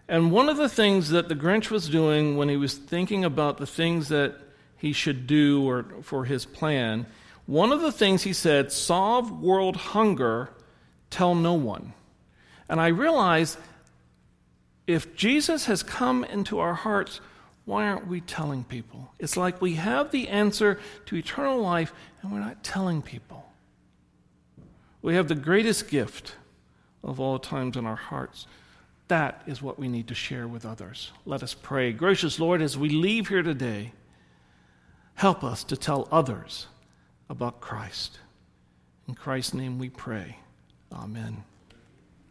And 0.07 0.31
one 0.31 0.47
of 0.47 0.57
the 0.57 0.69
things 0.69 1.09
that 1.09 1.27
the 1.27 1.33
Grinch 1.33 1.71
was 1.71 1.89
doing 1.89 2.37
when 2.37 2.49
he 2.49 2.55
was 2.55 2.75
thinking 2.75 3.25
about 3.25 3.57
the 3.57 3.65
things 3.65 4.09
that 4.09 4.35
he 4.77 4.93
should 4.93 5.25
do 5.25 5.67
or 5.67 5.87
for 6.03 6.25
his 6.25 6.45
plan, 6.45 7.07
one 7.47 7.71
of 7.71 7.81
the 7.81 7.91
things 7.91 8.21
he 8.21 8.33
said, 8.33 8.71
solve 8.71 9.41
world 9.41 9.75
hunger, 9.75 10.51
tell 11.09 11.33
no 11.33 11.53
one. 11.55 11.93
And 12.69 12.79
I 12.79 12.89
realized 12.89 13.57
if 14.87 15.15
Jesus 15.15 15.65
has 15.65 15.83
come 15.83 16.23
into 16.23 16.59
our 16.59 16.73
hearts, 16.73 17.21
why 17.65 17.87
aren't 17.87 18.07
we 18.07 18.21
telling 18.21 18.63
people? 18.63 19.11
It's 19.19 19.35
like 19.35 19.61
we 19.61 19.73
have 19.73 20.11
the 20.11 20.27
answer 20.27 20.79
to 21.07 21.15
eternal 21.15 21.59
life 21.59 21.93
and 22.21 22.31
we're 22.31 22.39
not 22.39 22.63
telling 22.63 23.01
people. 23.01 23.45
We 25.01 25.15
have 25.15 25.27
the 25.27 25.35
greatest 25.35 25.87
gift 25.89 26.35
of 27.03 27.19
all 27.19 27.39
times 27.39 27.77
in 27.77 27.85
our 27.85 27.95
hearts. 27.95 28.47
That 29.07 29.43
is 29.45 29.61
what 29.61 29.79
we 29.79 29.87
need 29.87 30.07
to 30.07 30.15
share 30.15 30.47
with 30.47 30.65
others. 30.65 31.11
Let 31.25 31.43
us 31.43 31.53
pray. 31.53 31.91
Gracious 31.91 32.39
Lord, 32.39 32.61
as 32.61 32.77
we 32.77 32.89
leave 32.89 33.27
here 33.27 33.43
today, 33.43 33.93
help 35.15 35.43
us 35.43 35.63
to 35.65 35.77
tell 35.77 36.07
others 36.11 36.67
about 37.29 37.61
Christ. 37.61 38.19
In 39.07 39.15
Christ's 39.15 39.53
name 39.53 39.77
we 39.77 39.89
pray. 39.89 40.37
Amen. 40.91 41.43